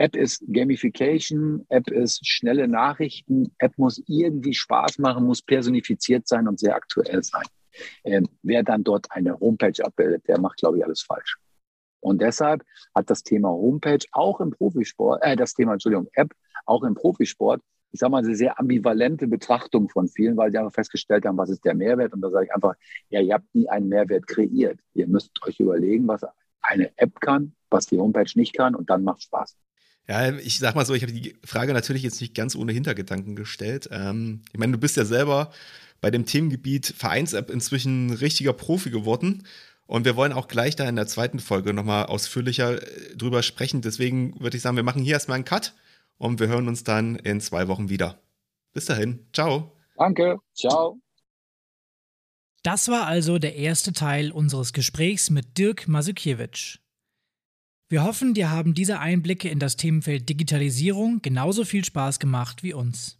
App 0.00 0.16
ist 0.16 0.42
Gamification, 0.50 1.66
App 1.68 1.90
ist 1.90 2.26
schnelle 2.26 2.66
Nachrichten, 2.66 3.54
App 3.58 3.76
muss 3.76 4.02
irgendwie 4.06 4.54
Spaß 4.54 4.98
machen, 4.98 5.26
muss 5.26 5.42
personifiziert 5.42 6.26
sein 6.26 6.48
und 6.48 6.58
sehr 6.58 6.74
aktuell 6.74 7.22
sein. 7.22 7.44
Ähm, 8.04 8.26
wer 8.42 8.62
dann 8.62 8.82
dort 8.82 9.08
eine 9.10 9.38
Homepage 9.38 9.84
abbildet, 9.84 10.26
der 10.26 10.40
macht, 10.40 10.56
glaube 10.56 10.78
ich, 10.78 10.84
alles 10.84 11.02
falsch. 11.02 11.36
Und 12.00 12.22
deshalb 12.22 12.64
hat 12.94 13.10
das 13.10 13.22
Thema 13.22 13.50
Homepage 13.50 14.02
auch 14.12 14.40
im 14.40 14.52
Profisport, 14.52 15.22
äh, 15.22 15.36
das 15.36 15.52
Thema, 15.52 15.74
Entschuldigung, 15.74 16.08
App 16.14 16.32
auch 16.64 16.82
im 16.82 16.94
Profisport, 16.94 17.60
ich 17.92 18.00
sage 18.00 18.10
mal, 18.10 18.24
eine 18.24 18.34
sehr 18.34 18.58
ambivalente 18.58 19.28
Betrachtung 19.28 19.90
von 19.90 20.08
vielen, 20.08 20.38
weil 20.38 20.50
sie 20.50 20.56
einfach 20.56 20.72
festgestellt 20.72 21.26
haben, 21.26 21.36
was 21.36 21.50
ist 21.50 21.66
der 21.66 21.74
Mehrwert? 21.74 22.14
Und 22.14 22.22
da 22.22 22.30
sage 22.30 22.46
ich 22.46 22.54
einfach, 22.54 22.74
ja, 23.10 23.20
ihr 23.20 23.34
habt 23.34 23.54
nie 23.54 23.68
einen 23.68 23.88
Mehrwert 23.88 24.26
kreiert. 24.26 24.78
Ihr 24.94 25.08
müsst 25.08 25.30
euch 25.46 25.60
überlegen, 25.60 26.08
was 26.08 26.24
eine 26.62 26.90
App 26.96 27.20
kann, 27.20 27.54
was 27.68 27.84
die 27.84 27.98
Homepage 27.98 28.30
nicht 28.34 28.56
kann 28.56 28.74
und 28.74 28.88
dann 28.88 29.04
macht 29.04 29.22
Spaß. 29.22 29.58
Ja, 30.10 30.28
ich 30.32 30.58
sag 30.58 30.74
mal 30.74 30.84
so, 30.84 30.92
ich 30.92 31.04
habe 31.04 31.12
die 31.12 31.36
Frage 31.44 31.72
natürlich 31.72 32.02
jetzt 32.02 32.20
nicht 32.20 32.34
ganz 32.34 32.56
ohne 32.56 32.72
Hintergedanken 32.72 33.36
gestellt. 33.36 33.88
Ähm, 33.92 34.42
ich 34.52 34.58
meine, 34.58 34.72
du 34.72 34.78
bist 34.78 34.96
ja 34.96 35.04
selber 35.04 35.52
bei 36.00 36.10
dem 36.10 36.26
Themengebiet 36.26 36.92
Vereins-App 36.98 37.48
inzwischen 37.48 38.10
richtiger 38.14 38.52
Profi 38.52 38.90
geworden. 38.90 39.44
Und 39.86 40.04
wir 40.04 40.16
wollen 40.16 40.32
auch 40.32 40.48
gleich 40.48 40.74
da 40.74 40.88
in 40.88 40.96
der 40.96 41.06
zweiten 41.06 41.38
Folge 41.38 41.72
nochmal 41.72 42.06
ausführlicher 42.06 42.82
äh, 42.82 43.16
drüber 43.16 43.44
sprechen. 43.44 43.82
Deswegen 43.82 44.34
würde 44.40 44.56
ich 44.56 44.64
sagen, 44.64 44.74
wir 44.74 44.82
machen 44.82 45.00
hier 45.00 45.12
erstmal 45.12 45.36
einen 45.36 45.44
Cut 45.44 45.74
und 46.18 46.40
wir 46.40 46.48
hören 46.48 46.66
uns 46.66 46.82
dann 46.82 47.14
in 47.14 47.40
zwei 47.40 47.68
Wochen 47.68 47.88
wieder. 47.88 48.20
Bis 48.72 48.86
dahin, 48.86 49.28
ciao. 49.32 49.76
Danke, 49.96 50.38
ciao. 50.54 50.98
Das 52.64 52.88
war 52.88 53.06
also 53.06 53.38
der 53.38 53.54
erste 53.54 53.92
Teil 53.92 54.32
unseres 54.32 54.72
Gesprächs 54.72 55.30
mit 55.30 55.56
Dirk 55.56 55.86
Masukiewicz. 55.86 56.80
Wir 57.90 58.04
hoffen, 58.04 58.34
dir 58.34 58.50
haben 58.50 58.72
diese 58.72 59.00
Einblicke 59.00 59.48
in 59.48 59.58
das 59.58 59.74
Themenfeld 59.74 60.28
Digitalisierung 60.28 61.22
genauso 61.22 61.64
viel 61.64 61.84
Spaß 61.84 62.20
gemacht 62.20 62.62
wie 62.62 62.72
uns. 62.72 63.18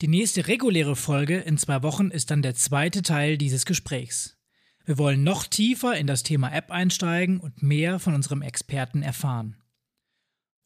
Die 0.00 0.08
nächste 0.08 0.48
reguläre 0.48 0.96
Folge 0.96 1.36
in 1.36 1.58
zwei 1.58 1.82
Wochen 1.82 2.08
ist 2.08 2.30
dann 2.30 2.40
der 2.40 2.54
zweite 2.54 3.02
Teil 3.02 3.36
dieses 3.36 3.66
Gesprächs. 3.66 4.38
Wir 4.86 4.96
wollen 4.96 5.22
noch 5.22 5.46
tiefer 5.46 5.98
in 5.98 6.06
das 6.06 6.22
Thema 6.22 6.50
App 6.50 6.70
einsteigen 6.70 7.38
und 7.40 7.62
mehr 7.62 7.98
von 7.98 8.14
unserem 8.14 8.40
Experten 8.40 9.02
erfahren. 9.02 9.56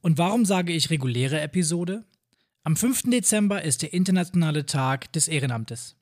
Und 0.01 0.17
warum 0.17 0.45
sage 0.45 0.73
ich 0.73 0.91
reguläre 0.91 1.41
Episode? 1.41 2.05
Am 2.63 2.77
5. 2.77 3.11
Dezember 3.11 3.63
ist 3.63 3.83
der 3.83 3.93
internationale 3.93 4.65
Tag 4.65 5.13
des 5.13 5.27
Ehrenamtes. 5.27 5.97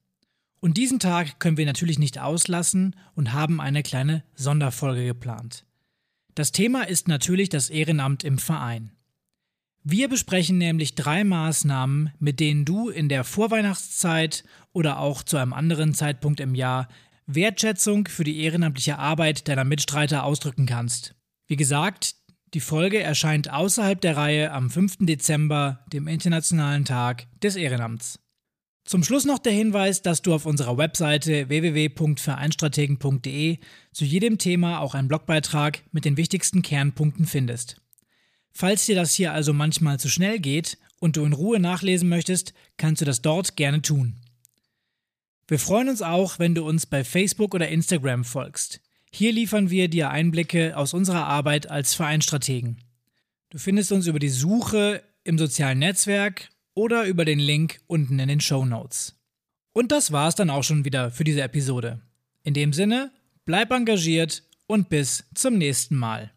Und 0.60 0.76
diesen 0.76 0.98
Tag 0.98 1.40
können 1.40 1.56
wir 1.56 1.64
natürlich 1.64 1.98
nicht 1.98 2.18
auslassen 2.18 2.94
und 3.14 3.32
haben 3.32 3.58
eine 3.58 3.82
kleine 3.82 4.22
Sonderfolge 4.34 5.06
geplant. 5.06 5.64
Das 6.36 6.52
Thema 6.52 6.82
ist 6.82 7.08
natürlich 7.08 7.48
das 7.48 7.70
Ehrenamt 7.70 8.22
im 8.22 8.36
Verein. 8.36 8.92
Wir 9.82 10.06
besprechen 10.08 10.58
nämlich 10.58 10.94
drei 10.94 11.24
Maßnahmen, 11.24 12.12
mit 12.18 12.40
denen 12.40 12.66
du 12.66 12.90
in 12.90 13.08
der 13.08 13.24
Vorweihnachtszeit 13.24 14.44
oder 14.74 14.98
auch 14.98 15.22
zu 15.22 15.38
einem 15.38 15.54
anderen 15.54 15.94
Zeitpunkt 15.94 16.40
im 16.40 16.54
Jahr 16.54 16.88
Wertschätzung 17.24 18.06
für 18.06 18.22
die 18.22 18.42
ehrenamtliche 18.42 18.98
Arbeit 18.98 19.48
deiner 19.48 19.64
Mitstreiter 19.64 20.24
ausdrücken 20.24 20.66
kannst. 20.66 21.14
Wie 21.46 21.56
gesagt, 21.56 22.16
die 22.52 22.60
Folge 22.60 23.02
erscheint 23.02 23.50
außerhalb 23.50 23.98
der 23.98 24.18
Reihe 24.18 24.52
am 24.52 24.68
5. 24.68 24.98
Dezember, 25.06 25.86
dem 25.90 26.06
Internationalen 26.06 26.84
Tag 26.84 27.28
des 27.40 27.56
Ehrenamts. 27.56 28.18
Zum 28.86 29.02
Schluss 29.02 29.24
noch 29.24 29.40
der 29.40 29.52
Hinweis, 29.52 30.00
dass 30.00 30.22
du 30.22 30.32
auf 30.32 30.46
unserer 30.46 30.78
Webseite 30.78 31.48
www.vereinstrategen.de 31.48 33.58
zu 33.90 34.04
jedem 34.04 34.38
Thema 34.38 34.78
auch 34.78 34.94
einen 34.94 35.08
Blogbeitrag 35.08 35.82
mit 35.90 36.04
den 36.04 36.16
wichtigsten 36.16 36.62
Kernpunkten 36.62 37.26
findest. 37.26 37.82
Falls 38.52 38.86
dir 38.86 38.94
das 38.94 39.12
hier 39.12 39.32
also 39.32 39.52
manchmal 39.52 39.98
zu 39.98 40.08
schnell 40.08 40.38
geht 40.38 40.78
und 41.00 41.16
du 41.16 41.24
in 41.24 41.32
Ruhe 41.32 41.58
nachlesen 41.58 42.08
möchtest, 42.08 42.54
kannst 42.76 43.00
du 43.00 43.04
das 43.04 43.22
dort 43.22 43.56
gerne 43.56 43.82
tun. 43.82 44.20
Wir 45.48 45.58
freuen 45.58 45.88
uns 45.88 46.00
auch, 46.00 46.38
wenn 46.38 46.54
du 46.54 46.64
uns 46.64 46.86
bei 46.86 47.02
Facebook 47.02 47.56
oder 47.56 47.68
Instagram 47.68 48.22
folgst. 48.22 48.80
Hier 49.10 49.32
liefern 49.32 49.68
wir 49.68 49.88
dir 49.88 50.10
Einblicke 50.10 50.76
aus 50.76 50.94
unserer 50.94 51.26
Arbeit 51.26 51.68
als 51.68 51.94
Vereinstrategen. 51.94 52.84
Du 53.50 53.58
findest 53.58 53.90
uns 53.90 54.06
über 54.06 54.20
die 54.20 54.28
Suche 54.28 55.02
im 55.24 55.38
sozialen 55.38 55.80
Netzwerk 55.80 56.50
oder 56.76 57.06
über 57.06 57.24
den 57.24 57.40
Link 57.40 57.80
unten 57.88 58.20
in 58.20 58.28
den 58.28 58.40
Show 58.40 58.64
Notes. 58.64 59.18
Und 59.72 59.90
das 59.90 60.12
war's 60.12 60.36
dann 60.36 60.50
auch 60.50 60.62
schon 60.62 60.84
wieder 60.84 61.10
für 61.10 61.24
diese 61.24 61.42
Episode. 61.42 62.00
In 62.44 62.54
dem 62.54 62.72
Sinne, 62.72 63.10
bleib 63.44 63.72
engagiert 63.72 64.44
und 64.68 64.88
bis 64.88 65.24
zum 65.34 65.58
nächsten 65.58 65.96
Mal. 65.96 66.32